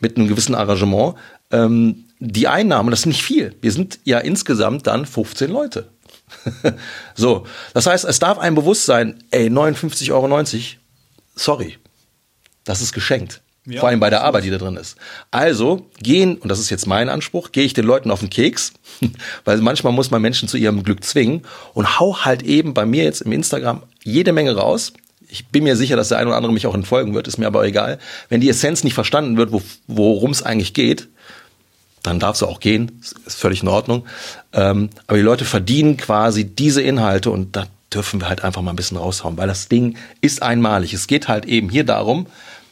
mit 0.00 0.16
einem 0.16 0.28
gewissen 0.28 0.54
Arrangement 0.54 1.14
ähm, 1.50 2.03
die 2.24 2.48
Einnahmen, 2.48 2.90
das 2.90 3.00
ist 3.00 3.06
nicht 3.06 3.22
viel. 3.22 3.54
Wir 3.60 3.72
sind 3.72 3.98
ja 4.04 4.18
insgesamt 4.18 4.86
dann 4.86 5.06
15 5.06 5.50
Leute. 5.50 5.88
so, 7.14 7.46
das 7.74 7.86
heißt, 7.86 8.04
es 8.04 8.18
darf 8.18 8.38
einem 8.38 8.56
bewusst 8.56 8.86
sein, 8.86 9.22
ey, 9.30 9.48
59,90 9.48 10.12
Euro, 10.12 10.42
sorry, 11.36 11.78
das 12.64 12.80
ist 12.80 12.92
geschenkt. 12.92 13.42
Ja, 13.66 13.80
Vor 13.80 13.88
allem 13.88 14.00
bei 14.00 14.10
der 14.10 14.22
Arbeit, 14.22 14.44
die 14.44 14.50
da 14.50 14.58
drin 14.58 14.76
ist. 14.76 14.96
Also 15.30 15.88
gehen, 15.98 16.36
und 16.36 16.50
das 16.50 16.58
ist 16.58 16.68
jetzt 16.68 16.86
mein 16.86 17.08
Anspruch, 17.08 17.50
gehe 17.50 17.64
ich 17.64 17.72
den 17.72 17.86
Leuten 17.86 18.10
auf 18.10 18.20
den 18.20 18.28
Keks, 18.28 18.74
weil 19.44 19.58
manchmal 19.58 19.92
muss 19.94 20.10
man 20.10 20.20
Menschen 20.20 20.48
zu 20.48 20.58
ihrem 20.58 20.82
Glück 20.82 21.02
zwingen 21.02 21.42
und 21.72 21.98
hau 21.98 22.24
halt 22.24 22.42
eben 22.42 22.74
bei 22.74 22.84
mir 22.84 23.04
jetzt 23.04 23.22
im 23.22 23.32
Instagram 23.32 23.82
jede 24.02 24.32
Menge 24.32 24.54
raus. 24.54 24.92
Ich 25.28 25.46
bin 25.48 25.64
mir 25.64 25.76
sicher, 25.76 25.96
dass 25.96 26.08
der 26.08 26.18
eine 26.18 26.28
oder 26.28 26.36
andere 26.36 26.52
mich 26.52 26.66
auch 26.66 26.74
entfolgen 26.74 27.14
wird, 27.14 27.26
ist 27.26 27.38
mir 27.38 27.46
aber 27.46 27.64
egal. 27.64 27.98
Wenn 28.28 28.42
die 28.42 28.50
Essenz 28.50 28.84
nicht 28.84 28.94
verstanden 28.94 29.38
wird, 29.38 29.50
worum 29.86 30.30
es 30.30 30.42
eigentlich 30.42 30.74
geht, 30.74 31.08
dann 32.04 32.20
darfst 32.20 32.42
du 32.42 32.46
auch 32.46 32.60
gehen, 32.60 33.00
ist 33.26 33.36
völlig 33.36 33.62
in 33.62 33.68
Ordnung. 33.68 34.04
Ähm, 34.52 34.90
aber 35.06 35.16
die 35.16 35.24
Leute 35.24 35.44
verdienen 35.44 35.96
quasi 35.96 36.44
diese 36.44 36.82
Inhalte 36.82 37.30
und 37.30 37.56
da 37.56 37.66
dürfen 37.92 38.20
wir 38.20 38.28
halt 38.28 38.44
einfach 38.44 38.62
mal 38.62 38.70
ein 38.70 38.76
bisschen 38.76 38.98
raushauen, 38.98 39.36
weil 39.36 39.48
das 39.48 39.68
Ding 39.68 39.96
ist 40.20 40.42
einmalig. 40.42 40.92
Es 40.92 41.06
geht 41.06 41.28
halt 41.28 41.46
eben 41.46 41.68
hier 41.68 41.84
darum, 41.84 42.26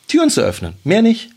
Türen 0.06 0.30
zu 0.30 0.42
öffnen, 0.42 0.74
mehr 0.84 1.02
nicht. 1.02 1.30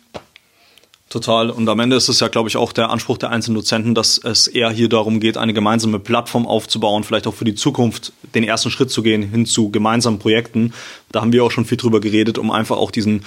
Total. 1.10 1.50
Und 1.50 1.70
am 1.70 1.80
Ende 1.80 1.96
ist 1.96 2.10
es 2.10 2.20
ja, 2.20 2.28
glaube 2.28 2.50
ich, 2.50 2.58
auch 2.58 2.74
der 2.74 2.90
Anspruch 2.90 3.18
der 3.18 3.30
einzelnen 3.30 3.56
Dozenten, 3.56 3.96
dass 3.96 4.18
es 4.18 4.48
eher 4.48 4.72
hier 4.72 4.90
darum 4.90 5.22
geht, 5.22 5.38
eine 5.38 5.54
gemeinsame 5.54 6.00
Plattform 6.00 6.46
aufzubauen, 6.46 7.06
vielleicht 7.06 7.28
auch 7.28 7.34
für 7.34 7.46
die 7.46 7.56
Zukunft 7.56 8.12
den 8.34 8.44
ersten 8.44 8.72
Schritt 8.72 8.92
zu 8.92 9.04
gehen 9.04 9.24
hin 9.24 9.46
zu 9.46 9.70
gemeinsamen 9.70 10.20
Projekten. 10.20 10.74
Da 11.12 11.22
haben 11.22 11.32
wir 11.32 11.46
auch 11.46 11.52
schon 11.52 11.64
viel 11.64 11.78
drüber 11.78 12.02
geredet, 12.02 12.38
um 12.38 12.52
einfach 12.52 12.76
auch 12.78 12.92
diesen 12.92 13.24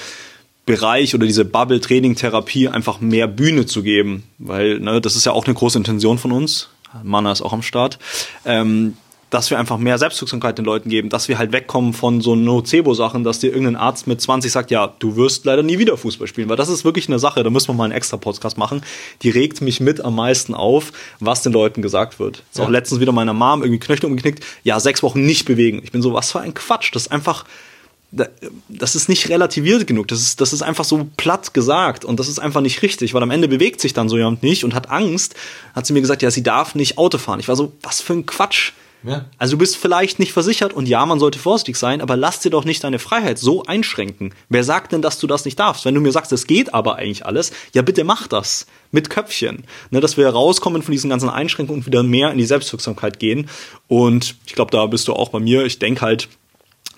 Bereich 0.68 1.14
oder 1.14 1.26
diese 1.26 1.46
Bubble-Training-Therapie 1.46 2.68
einfach 2.68 3.00
mehr 3.00 3.26
Bühne 3.26 3.64
zu 3.64 3.82
geben, 3.82 4.24
weil 4.38 4.78
ne, 4.80 5.00
das 5.00 5.16
ist 5.16 5.24
ja 5.24 5.32
auch 5.32 5.46
eine 5.46 5.54
große 5.54 5.78
Intention 5.78 6.18
von 6.18 6.30
uns. 6.30 6.68
Mana 7.02 7.32
ist 7.32 7.40
auch 7.40 7.54
am 7.54 7.62
Start. 7.62 7.98
Ähm, 8.44 8.94
dass 9.30 9.50
wir 9.50 9.58
einfach 9.58 9.78
mehr 9.78 9.98
Selbstwirksamkeit 9.98 10.56
den 10.56 10.64
Leuten 10.64 10.88
geben, 10.88 11.10
dass 11.10 11.28
wir 11.28 11.38
halt 11.38 11.52
wegkommen 11.52 11.92
von 11.92 12.20
so 12.20 12.34
Nocebo-Sachen, 12.34 13.24
dass 13.24 13.40
dir 13.40 13.48
irgendein 13.48 13.76
Arzt 13.76 14.06
mit 14.06 14.20
20 14.20 14.50
sagt, 14.50 14.70
ja, 14.70 14.94
du 14.98 15.16
wirst 15.16 15.44
leider 15.44 15.62
nie 15.62 15.78
wieder 15.78 15.96
Fußball 15.96 16.26
spielen, 16.26 16.48
weil 16.48 16.56
das 16.56 16.68
ist 16.68 16.84
wirklich 16.84 17.08
eine 17.08 17.18
Sache, 17.18 17.42
da 17.42 17.50
müssen 17.50 17.68
wir 17.68 17.74
mal 17.74 17.84
einen 17.84 17.92
extra 17.92 18.16
Podcast 18.16 18.56
machen, 18.56 18.82
die 19.22 19.30
regt 19.30 19.60
mich 19.60 19.80
mit 19.80 20.00
am 20.02 20.14
meisten 20.14 20.54
auf, 20.54 20.92
was 21.20 21.42
den 21.42 21.52
Leuten 21.52 21.82
gesagt 21.82 22.18
wird. 22.18 22.42
Ist 22.50 22.58
ja. 22.58 22.64
auch 22.64 22.70
letztens 22.70 23.00
wieder 23.00 23.12
meiner 23.12 23.34
Mom 23.34 23.62
irgendwie 23.62 23.80
Knöchel 23.80 24.06
umgeknickt, 24.06 24.44
ja, 24.64 24.80
sechs 24.80 25.02
Wochen 25.02 25.24
nicht 25.24 25.44
bewegen. 25.44 25.80
Ich 25.84 25.92
bin 25.92 26.00
so, 26.00 26.14
was 26.14 26.32
für 26.32 26.40
ein 26.40 26.54
Quatsch, 26.54 26.94
das 26.94 27.02
ist 27.02 27.12
einfach, 27.12 27.44
das 28.10 28.94
ist 28.94 29.08
nicht 29.08 29.28
relativiert 29.28 29.86
genug. 29.86 30.08
Das 30.08 30.20
ist, 30.20 30.40
das 30.40 30.52
ist 30.52 30.62
einfach 30.62 30.84
so 30.84 31.08
platt 31.16 31.52
gesagt 31.52 32.04
und 32.04 32.18
das 32.18 32.28
ist 32.28 32.38
einfach 32.38 32.62
nicht 32.62 32.80
richtig, 32.82 33.12
weil 33.12 33.22
am 33.22 33.30
Ende 33.30 33.48
bewegt 33.48 33.80
sich 33.80 33.92
dann 33.92 34.08
so 34.08 34.16
jemand 34.16 34.42
nicht 34.42 34.64
und 34.64 34.74
hat 34.74 34.90
Angst. 34.90 35.34
Hat 35.74 35.86
sie 35.86 35.92
mir 35.92 36.00
gesagt, 36.00 36.22
ja, 36.22 36.30
sie 36.30 36.42
darf 36.42 36.74
nicht 36.74 36.96
Auto 36.96 37.18
fahren. 37.18 37.40
Ich 37.40 37.48
war 37.48 37.56
so, 37.56 37.72
was 37.82 38.00
für 38.00 38.14
ein 38.14 38.24
Quatsch. 38.24 38.72
Ja. 39.04 39.26
Also 39.38 39.52
du 39.52 39.58
bist 39.58 39.76
vielleicht 39.76 40.18
nicht 40.18 40.32
versichert 40.32 40.72
und 40.72 40.88
ja, 40.88 41.04
man 41.06 41.20
sollte 41.20 41.38
vorsichtig 41.38 41.76
sein, 41.76 42.00
aber 42.00 42.16
lass 42.16 42.40
dir 42.40 42.50
doch 42.50 42.64
nicht 42.64 42.82
deine 42.82 42.98
Freiheit 42.98 43.38
so 43.38 43.62
einschränken. 43.64 44.34
Wer 44.48 44.64
sagt 44.64 44.92
denn, 44.92 45.02
dass 45.02 45.20
du 45.20 45.26
das 45.26 45.44
nicht 45.44 45.58
darfst? 45.58 45.84
Wenn 45.84 45.94
du 45.94 46.00
mir 46.00 46.10
sagst, 46.10 46.32
es 46.32 46.46
geht 46.46 46.74
aber 46.74 46.96
eigentlich 46.96 47.24
alles, 47.24 47.52
ja 47.74 47.82
bitte 47.82 48.02
mach 48.02 48.26
das 48.26 48.66
mit 48.90 49.08
Köpfchen, 49.08 49.64
ne, 49.90 50.00
dass 50.00 50.16
wir 50.16 50.28
rauskommen 50.28 50.82
von 50.82 50.92
diesen 50.92 51.10
ganzen 51.10 51.28
Einschränkungen 51.28 51.82
und 51.82 51.86
wieder 51.86 52.02
mehr 52.02 52.32
in 52.32 52.38
die 52.38 52.46
Selbstwirksamkeit 52.46 53.20
gehen. 53.20 53.48
Und 53.86 54.34
ich 54.46 54.54
glaube, 54.54 54.72
da 54.72 54.86
bist 54.86 55.06
du 55.06 55.12
auch 55.12 55.28
bei 55.28 55.38
mir. 55.38 55.64
Ich 55.64 55.78
denke 55.78 56.00
halt, 56.00 56.28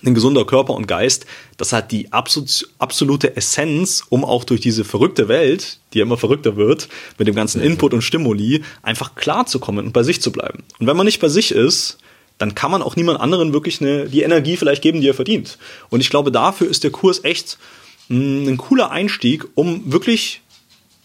ein 0.05 0.15
gesunder 0.15 0.45
Körper 0.45 0.75
und 0.75 0.87
Geist, 0.87 1.27
das 1.57 1.73
hat 1.73 1.93
die 1.93 2.13
absolute 2.13 3.37
Essenz, 3.37 4.05
um 4.09 4.25
auch 4.25 4.45
durch 4.45 4.61
diese 4.61 4.85
verrückte 4.85 5.29
Welt, 5.29 5.79
die 5.93 5.99
ja 5.99 6.05
immer 6.05 6.17
verrückter 6.17 6.57
wird, 6.57 6.89
mit 7.19 7.29
dem 7.29 7.35
ganzen 7.35 7.61
Input 7.61 7.93
und 7.93 8.03
Stimuli, 8.03 8.63
einfach 8.83 9.15
klarzukommen 9.15 9.87
und 9.87 9.93
bei 9.93 10.03
sich 10.03 10.21
zu 10.23 10.33
bleiben. 10.33 10.65
Und 10.79 10.87
wenn 10.87 10.97
man 10.97 11.07
nicht 11.07 11.21
bei 11.21 11.29
sich 11.29 11.53
ist, 11.53 11.99
dann 12.39 12.55
kann 12.55 12.71
man 12.71 12.81
auch 12.81 12.97
niemand 12.97 13.21
anderen 13.21 13.53
wirklich 13.53 13.81
eine, 13.81 14.07
die 14.07 14.23
Energie 14.23 14.57
vielleicht 14.57 14.83
geben, 14.83 15.03
die 15.03 15.09
er 15.09 15.15
verdient. 15.15 15.59
Und 15.91 16.01
ich 16.01 16.09
glaube, 16.09 16.33
dafür 16.33 16.69
ist 16.69 16.85
der 16.85 16.91
Kurs 16.91 17.23
echt 17.25 17.59
ein 18.09 18.57
cooler 18.57 18.91
Einstieg, 18.91 19.47
um 19.55 19.93
wirklich 19.93 20.41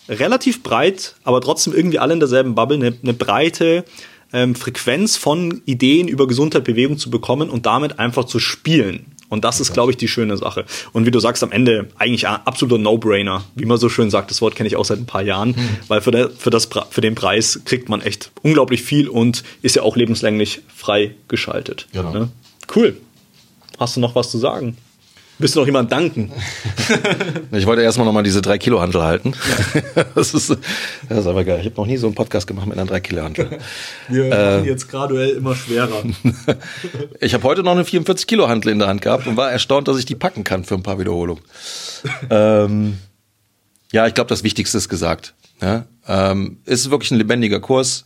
relativ 0.07 0.63
breit, 0.63 1.15
aber 1.23 1.41
trotzdem 1.41 1.73
irgendwie 1.73 1.99
alle 1.99 2.13
in 2.13 2.19
derselben 2.19 2.55
Bubble, 2.55 2.77
eine, 2.77 2.97
eine 3.01 3.13
breite 3.13 3.83
ähm, 4.35 4.53
Frequenz 4.53 5.15
von 5.15 5.61
Ideen 5.65 6.07
über 6.07 6.27
Gesundheit, 6.27 6.65
Bewegung 6.65 6.97
zu 6.97 7.09
bekommen 7.09 7.49
und 7.49 7.65
damit 7.65 7.97
einfach 7.97 8.25
zu 8.25 8.39
spielen. 8.39 9.15
Und 9.29 9.43
das 9.43 9.59
ist, 9.59 9.73
glaube 9.73 9.91
ich, 9.91 9.97
die 9.97 10.07
schöne 10.07 10.37
Sache. 10.37 10.65
Und 10.93 11.05
wie 11.05 11.11
du 11.11 11.19
sagst, 11.19 11.41
am 11.41 11.51
Ende 11.51 11.87
eigentlich 11.97 12.27
ein 12.27 12.45
absoluter 12.45 12.77
No-Brainer. 12.77 13.43
Wie 13.55 13.65
man 13.65 13.77
so 13.77 13.89
schön 13.89 14.11
sagt, 14.11 14.29
das 14.29 14.41
Wort 14.41 14.55
kenne 14.55 14.67
ich 14.67 14.75
auch 14.75 14.85
seit 14.85 14.99
ein 14.99 15.07
paar 15.07 15.23
Jahren, 15.23 15.49
mhm. 15.49 15.77
weil 15.87 16.01
für, 16.01 16.11
der, 16.11 16.29
für, 16.29 16.51
das, 16.51 16.69
für 16.89 17.01
den 17.01 17.15
Preis 17.15 17.61
kriegt 17.65 17.89
man 17.89 18.01
echt 18.01 18.31
unglaublich 18.43 18.83
viel 18.83 19.09
und 19.09 19.43
ist 19.61 19.75
ja 19.75 19.81
auch 19.81 19.95
lebenslänglich 19.95 20.61
frei 20.67 21.15
Genau. 21.91 22.13
Ne? 22.13 22.29
Cool. 22.75 22.97
Hast 23.79 23.95
du 23.95 23.99
noch 23.99 24.15
was 24.15 24.29
zu 24.29 24.37
sagen? 24.37 24.77
Willst 25.37 25.55
du 25.55 25.59
noch 25.59 25.65
jemand 25.65 25.91
danken? 25.91 26.31
ich 27.51 27.65
wollte 27.65 27.81
erstmal 27.81 28.05
nochmal 28.05 28.23
diese 28.23 28.41
3 28.41 28.57
Kilo 28.57 28.79
Handel 28.79 29.03
halten. 29.03 29.33
Ja. 29.95 30.05
das, 30.15 30.33
ist, 30.33 30.49
das 31.09 31.19
ist 31.19 31.27
aber 31.27 31.43
geil. 31.43 31.59
Ich 31.59 31.65
habe 31.65 31.75
noch 31.75 31.85
nie 31.85 31.97
so 31.97 32.07
einen 32.07 32.15
Podcast 32.15 32.47
gemacht 32.47 32.67
mit 32.67 32.77
einer 32.77 32.87
3 32.87 32.99
Kilo 33.01 33.21
Handel. 33.21 33.59
Wir 34.07 34.25
äh, 34.25 34.29
machen 34.29 34.65
jetzt 34.65 34.89
graduell 34.89 35.31
immer 35.31 35.53
schwerer. 35.55 36.03
ich 37.19 37.33
habe 37.33 37.43
heute 37.43 37.63
noch 37.63 37.73
eine 37.73 37.83
44 37.83 38.27
Kilo 38.27 38.47
Handel 38.47 38.71
in 38.71 38.79
der 38.79 38.87
Hand 38.87 39.01
gehabt 39.01 39.27
und 39.27 39.35
war 39.35 39.51
erstaunt, 39.51 39.89
dass 39.89 39.97
ich 39.97 40.05
die 40.05 40.15
packen 40.15 40.45
kann 40.45 40.63
für 40.63 40.75
ein 40.75 40.83
paar 40.83 40.99
Wiederholungen. 40.99 41.43
ähm, 42.29 42.97
ja, 43.91 44.07
ich 44.07 44.13
glaube, 44.13 44.29
das 44.29 44.43
Wichtigste 44.43 44.77
ist 44.77 44.87
gesagt. 44.87 45.33
Ja? 45.61 45.85
Ähm, 46.07 46.59
ist 46.65 46.89
wirklich 46.91 47.11
ein 47.11 47.17
lebendiger 47.17 47.59
Kurs 47.59 48.05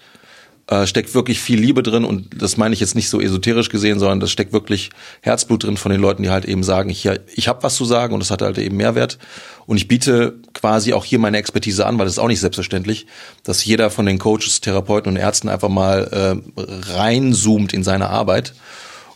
äh, 0.69 0.86
steckt 0.86 1.15
wirklich 1.15 1.39
viel 1.39 1.60
Liebe 1.60 1.82
drin 1.82 2.05
und 2.05 2.41
das 2.41 2.55
meine 2.58 2.73
ich 2.73 2.79
jetzt 2.79 2.93
nicht 2.93 3.10
so 3.10 3.19
esoterisch 3.19 3.69
gesehen, 3.69 3.97
sondern 3.97 4.19
das 4.19 4.29
steckt 4.29 4.53
wirklich 4.53 4.91
Herzblut 5.21 5.63
drin 5.63 5.77
von 5.77 5.91
den 5.91 5.99
Leuten, 5.99 6.21
die 6.21 6.29
halt 6.29 6.45
eben 6.45 6.62
sagen, 6.63 6.91
ich, 6.91 7.10
ich 7.34 7.47
habe 7.47 7.63
was 7.63 7.75
zu 7.75 7.86
sagen 7.86 8.13
und 8.13 8.19
das 8.19 8.29
hat 8.29 8.43
halt 8.43 8.60
eben 8.60 8.77
Mehrwert. 8.77 9.17
Und 9.65 9.77
ich 9.77 9.88
biete 9.88 10.36
quasi 10.53 10.93
auch 10.93 11.05
hier 11.05 11.17
meine 11.17 11.38
Expertise 11.38 11.86
an, 11.86 11.97
weil 11.97 12.05
das 12.05 12.13
ist 12.13 12.19
auch 12.19 12.27
nicht 12.27 12.39
selbstverständlich, 12.39 13.08
dass 13.43 13.65
jeder 13.65 13.89
von 13.89 14.05
den 14.05 14.19
Coaches, 14.19 14.62
Therapeuten 14.62 15.12
und 15.12 15.17
Ärzten 15.17 15.49
einfach 15.49 15.69
mal 15.69 16.41
äh, 16.55 16.62
reinzoomt 16.93 17.73
in 17.73 17.84
seine 17.84 18.10
Arbeit 18.10 18.53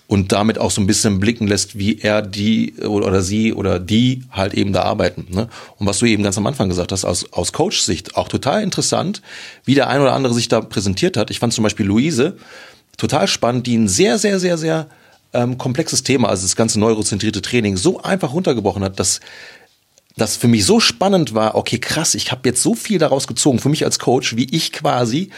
und 0.08 0.32
damit 0.32 0.58
auch 0.60 0.72
so 0.72 0.82
ein 0.82 0.88
bisschen 0.88 1.20
blicken 1.20 1.48
lässt, 1.48 1.78
wie 1.78 2.00
er 2.00 2.22
die 2.22 2.76
oder 2.82 3.22
sie 3.22 3.54
oder 3.54 3.80
die 3.80 4.24
halt 4.32 4.54
eben 4.54 4.74
da 4.74 4.84
arbeiten. 4.84 5.28
Ne? 5.30 5.48
Und 5.78 5.88
was 5.88 6.00
du 6.00 6.06
eben 6.06 6.24
ganz 6.24 6.38
am 6.38 6.46
Anfang 6.46 6.70
gesagt 6.70 6.92
hast, 6.92 7.06
aus, 7.06 7.32
aus 7.32 7.54
Coach-Sicht 7.54 8.16
auch 8.16 8.28
total 8.28 8.64
interessant, 8.64 9.22
wie 9.66 9.76
der 9.76 9.88
ein 9.90 10.02
oder 10.02 10.14
andere 10.14 10.34
sich 10.34 10.50
da 10.50 10.62
präsentiert 10.62 11.18
hat. 11.18 11.32
Ich 11.32 11.40
fand 11.40 11.54
zum 11.54 11.64
Beispiel 11.64 11.86
Luise 11.86 12.38
total 12.98 13.28
spannend, 13.28 13.66
die 13.66 13.78
ein 13.78 13.88
sehr, 13.88 14.20
sehr, 14.20 14.40
sehr, 14.40 14.58
sehr 14.58 14.88
ähm, 15.34 15.58
komplexes 15.58 16.04
Thema, 16.04 16.30
also 16.30 16.44
das 16.44 16.56
ganze 16.56 16.80
neurozentrierte 16.80 17.42
Training, 17.42 17.78
so 17.78 18.02
einfach 18.02 18.34
runtergebrochen 18.34 18.84
hat, 18.84 19.00
dass 19.00 19.20
das 20.16 20.36
für 20.36 20.48
mich 20.48 20.66
so 20.66 20.80
spannend 20.80 21.34
war, 21.34 21.56
okay, 21.56 21.80
krass, 21.80 22.14
ich 22.14 22.32
habe 22.32 22.48
jetzt 22.48 22.62
so 22.62 22.76
viel 22.76 23.00
daraus 23.00 23.26
gezogen, 23.26 23.60
für 23.60 23.70
mich 23.70 23.84
als 23.84 23.98
Coach, 23.98 24.36
wie 24.36 24.48
ich 24.52 24.72
quasi 24.72 25.32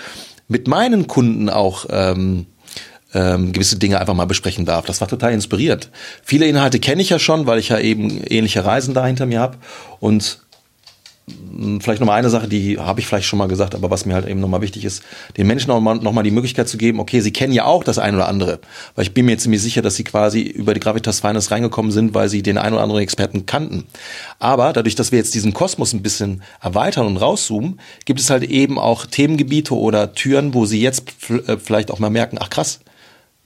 mit 0.47 0.67
meinen 0.67 1.08
Kunden 1.08 1.49
auch 1.49 1.86
ähm, 1.89 2.45
ähm, 3.15 3.54
gewisse 3.54 3.80
Dinge 3.80 3.99
einfach 3.99 4.13
mal 4.13 4.25
besprechen 4.25 4.65
darf. 4.65 4.86
Das 4.86 5.01
war 5.01 5.08
total 5.08 5.34
inspiriert. 5.34 5.89
Viele 6.23 6.45
Inhalte 6.47 6.80
kenne 6.80 7.01
ich 7.01 7.10
ja 7.10 7.17
schon, 7.17 7.47
weil 7.47 7.58
ich 7.58 7.69
ja 7.69 7.80
eben 7.80 8.21
ähnliche 8.25 8.65
Reisen 8.65 8.93
da 8.93 9.08
hinter 9.08 9.25
mir 9.25 9.39
habe. 9.39 9.58
Und 9.99 10.39
hm, 11.28 11.80
vielleicht 11.80 12.01
nochmal 12.01 12.19
eine 12.19 12.30
Sache, 12.30 12.47
die 12.49 12.78
habe 12.78 12.99
ich 12.99 13.08
vielleicht 13.08 13.25
schon 13.25 13.39
mal 13.39 13.47
gesagt, 13.47 13.73
aber 13.73 13.89
was 13.89 14.06
mir 14.06 14.13
halt 14.13 14.28
eben 14.28 14.41
nochmal 14.41 14.62
wichtig 14.62 14.84
ist, 14.84 15.01
den 15.38 15.47
Menschen 15.47 15.69
nochmal 15.69 15.95
noch 15.95 16.12
mal 16.12 16.23
die 16.23 16.32
Möglichkeit 16.32 16.67
zu 16.67 16.78
geben, 16.78 16.99
okay, 16.99 17.21
sie 17.21 17.32
kennen 17.32 17.54
ja 17.54 17.65
auch 17.65 17.86
das 17.86 17.97
eine 17.97 18.17
oder 18.17 18.28
andere. 18.28 18.60
Weil 18.95 19.06
ich 19.06 19.13
bin 19.13 19.25
mir 19.25 19.38
ziemlich 19.38 19.62
sicher, 19.62 19.82
dass 19.82 19.95
sie 19.95 20.04
quasi 20.04 20.41
über 20.41 20.73
die 20.73 20.82
Gravitas 20.82 21.21
Finance 21.21 21.49
reingekommen 21.49 21.91
sind, 21.93 22.13
weil 22.13 22.28
sie 22.28 22.43
den 22.43 22.58
einen 22.58 22.73
oder 22.73 22.84
anderen 22.84 23.01
Experten 23.01 23.45
kannten. 23.45 23.86
Aber 24.39 24.73
dadurch, 24.73 24.95
dass 24.95 25.13
wir 25.13 25.17
jetzt 25.17 25.34
diesen 25.34 25.54
Kosmos 25.54 25.93
ein 25.93 26.04
bisschen 26.04 26.43
erweitern 26.62 27.08
und 27.08 27.17
rauszoomen, 27.17 27.80
gibt 28.04 28.19
es 28.19 28.30
halt 28.30 28.43
eben 28.43 28.78
auch 28.78 29.06
Themengebiete 29.06 29.73
oder 29.73 30.13
Türen, 30.13 30.54
wo 30.54 30.65
sie 30.65 30.82
jetzt 30.82 31.06
äh, 31.30 31.58
vielleicht 31.58 31.89
auch 31.89 31.99
mal 31.99 32.10
merken, 32.10 32.38
ach 32.39 32.49
krass, 32.49 32.82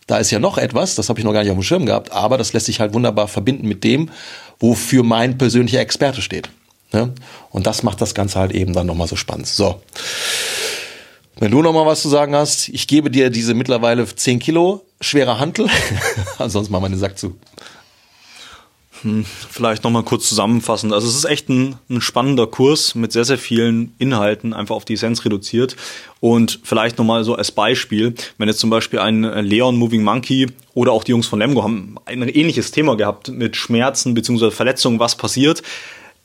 da 0.09 0.17
ist 0.17 0.31
ja 0.31 0.39
noch 0.39 0.57
etwas, 0.57 0.95
das 0.95 1.07
habe 1.07 1.19
ich 1.19 1.23
noch 1.23 1.33
gar 1.33 1.43
nicht 1.43 1.51
auf 1.51 1.57
dem 1.57 1.63
Schirm 1.63 1.85
gehabt, 1.85 2.11
aber 2.11 2.39
das 2.39 2.51
lässt 2.51 2.65
sich 2.65 2.79
halt 2.79 2.95
wunderbar 2.95 3.27
verbinden 3.27 3.67
mit 3.67 3.83
dem, 3.83 4.09
wofür 4.59 5.03
mein 5.03 5.37
persönlicher 5.37 5.81
Experte 5.81 6.23
steht. 6.23 6.49
Ne? 6.91 7.13
Und 7.51 7.67
das 7.67 7.83
macht 7.83 8.01
das 8.01 8.15
Ganze 8.15 8.39
halt 8.39 8.51
eben 8.51 8.73
dann 8.73 8.87
nochmal 8.87 9.07
so 9.07 9.15
spannend. 9.15 9.45
So. 9.45 9.83
Wenn 11.37 11.51
du 11.51 11.61
nochmal 11.61 11.85
was 11.85 12.01
zu 12.01 12.09
sagen 12.09 12.35
hast, 12.35 12.69
ich 12.69 12.87
gebe 12.87 13.11
dir 13.11 13.29
diese 13.29 13.53
mittlerweile 13.53 14.03
10 14.03 14.39
Kilo 14.39 14.83
schwere 14.99 15.39
Hantel, 15.39 15.69
ansonsten 16.39 16.73
machen 16.73 16.85
wir 16.85 16.89
den 16.89 16.97
Sack 16.97 17.19
zu. 17.19 17.35
Hm, 19.01 19.25
vielleicht 19.25 19.83
nochmal 19.83 20.03
kurz 20.03 20.27
zusammenfassen. 20.27 20.91
Also 20.91 21.07
es 21.07 21.15
ist 21.15 21.25
echt 21.25 21.47
ein, 21.49 21.75
ein, 21.89 22.01
spannender 22.01 22.47
Kurs 22.47 22.95
mit 22.95 23.11
sehr, 23.11 23.23
sehr 23.23 23.37
vielen 23.37 23.93
Inhalten, 23.97 24.53
einfach 24.53 24.75
auf 24.75 24.83
die 24.83 24.93
Essenz 24.93 25.23
reduziert. 25.23 25.75
Und 26.19 26.59
vielleicht 26.63 26.97
nochmal 26.97 27.23
so 27.23 27.35
als 27.35 27.51
Beispiel, 27.51 28.13
wenn 28.37 28.49
jetzt 28.49 28.59
zum 28.59 28.69
Beispiel 28.69 28.99
ein 28.99 29.21
Leon 29.23 29.77
Moving 29.77 30.03
Monkey 30.03 30.47
oder 30.73 30.91
auch 30.91 31.03
die 31.03 31.11
Jungs 31.11 31.27
von 31.27 31.39
Lemgo 31.39 31.63
haben 31.63 31.95
ein 32.05 32.27
ähnliches 32.27 32.71
Thema 32.71 32.97
gehabt 32.97 33.29
mit 33.29 33.55
Schmerzen 33.55 34.13
bzw. 34.13 34.51
Verletzungen, 34.51 34.99
was 34.99 35.15
passiert, 35.15 35.63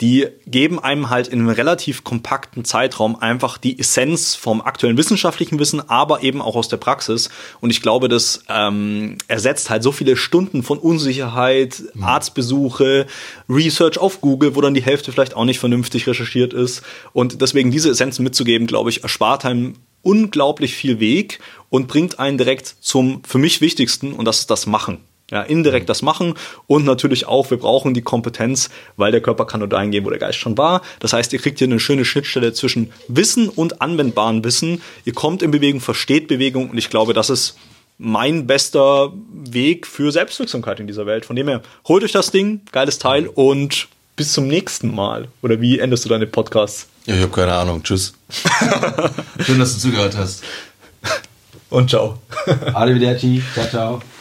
die 0.05 0.27
geben 0.47 0.79
einem 0.79 1.09
halt 1.09 1.29
in 1.29 1.39
einem 1.39 1.49
relativ 1.49 2.05
kompakten 2.05 2.67
Zeitraum 2.67 3.17
einfach 3.17 3.57
die 3.57 3.79
Essenz 3.79 4.35
vom 4.35 4.61
aktuellen 4.61 4.99
wissenschaftlichen 4.99 5.59
Wissen, 5.59 5.81
aber 5.89 6.23
eben 6.23 6.43
auch 6.43 6.57
aus 6.57 6.69
der 6.69 6.77
Praxis. 6.77 7.31
Und 7.63 7.71
ich 7.71 7.81
glaube, 7.81 8.11
das 8.11 8.45
ähm, 8.51 9.17
ersetzt 9.29 9.71
halt 9.71 9.83
so 9.83 9.93
viele 9.93 10.19
Stunden 10.19 10.63
von 10.63 10.79
Unsicherheit, 10.79 11.83
mhm. 11.95 12.05
Arztbesuche, 12.05 13.07
Research 13.49 13.97
auf 13.97 14.21
Google, 14.21 14.55
wo 14.55 14.61
dann 14.61 14.75
die 14.75 14.83
Hälfte 14.83 15.11
vielleicht 15.11 15.37
auch 15.37 15.47
nicht 15.47 15.59
vernünftig 15.59 16.07
recherchiert 16.07 16.53
ist. 16.53 16.83
Und 17.15 17.41
deswegen 17.41 17.71
diese 17.71 17.89
Essenzen 17.89 18.25
mitzugeben, 18.25 18.67
glaube 18.67 18.91
ich, 18.91 19.05
erspart 19.05 19.47
einem 19.47 19.77
unglaublich 20.03 20.75
viel 20.75 21.01
Weg 21.01 21.39
und 21.71 21.89
bringt 21.89 22.19
einen 22.19 22.37
direkt 22.37 22.67
zum 22.67 23.25
für 23.25 23.39
mich 23.39 23.63
wichtigsten 23.63 24.13
und 24.13 24.27
das 24.27 24.41
ist 24.41 24.51
das 24.51 24.67
Machen. 24.67 24.99
Ja, 25.31 25.41
indirekt 25.41 25.89
das 25.89 26.03
machen 26.03 26.35
und 26.67 26.85
natürlich 26.85 27.27
auch, 27.27 27.51
wir 27.51 27.57
brauchen 27.57 27.95
die 27.95 28.03
Kompetenz, 28.03 28.69
weil 28.97 29.11
der 29.11 29.23
Körper 29.23 29.47
kann 29.47 29.61
nur 29.61 29.69
dahin 29.71 29.91
gehen, 29.91 30.05
wo 30.05 30.11
der 30.11 30.19
Geist 30.19 30.39
schon 30.39 30.59
war. 30.59 30.83
Das 31.01 31.15
heißt, 31.15 31.33
ihr 31.33 31.39
kriegt 31.39 31.59
hier 31.59 31.67
eine 31.67 31.81
schöne 31.81 32.05
Schnittstelle 32.05 32.53
zwischen 32.53 32.93
Wissen 33.09 33.49
und 33.49 33.81
anwendbaren 33.81 34.45
Wissen. 34.45 34.83
Ihr 35.07 35.15
kommt 35.15 35.43
in 35.43 35.51
Bewegung, 35.51 35.81
versteht 35.81 36.29
Bewegung 36.29 36.69
und 36.69 36.77
ich 36.77 36.91
glaube, 36.91 37.15
das 37.15 37.31
ist 37.31 37.57
mein 37.97 38.47
bester 38.47 39.13
Weg 39.33 39.87
für 39.87 40.13
Selbstwirksamkeit 40.13 40.81
in 40.81 40.87
dieser 40.87 41.07
Welt. 41.07 41.25
Von 41.25 41.37
dem 41.37 41.49
her, 41.49 41.63
holt 41.89 42.05
euch 42.05 42.13
das 42.13 42.31
Ding, 42.31 42.61
geiles 42.71 42.99
Teil 42.99 43.27
und 43.27 43.89
bis 44.17 44.33
zum 44.33 44.47
nächsten 44.47 44.95
Mal. 44.95 45.29
Oder 45.43 45.61
wie 45.61 45.79
endest 45.79 46.05
du 46.05 46.09
deine 46.09 46.27
Podcasts? 46.27 46.89
Ja, 47.07 47.17
ich 47.17 47.23
habe 47.23 47.33
keine 47.33 47.55
Ahnung. 47.55 47.83
Tschüss. 47.83 48.15
Schön, 49.41 49.59
dass 49.59 49.75
du 49.75 49.81
zugehört 49.81 50.17
hast. 50.17 50.43
Und 51.71 51.91
ciao. 51.91 52.19
Arrivederci. 52.73 53.43
Ciao, 53.55 53.67
ciao. 53.67 54.14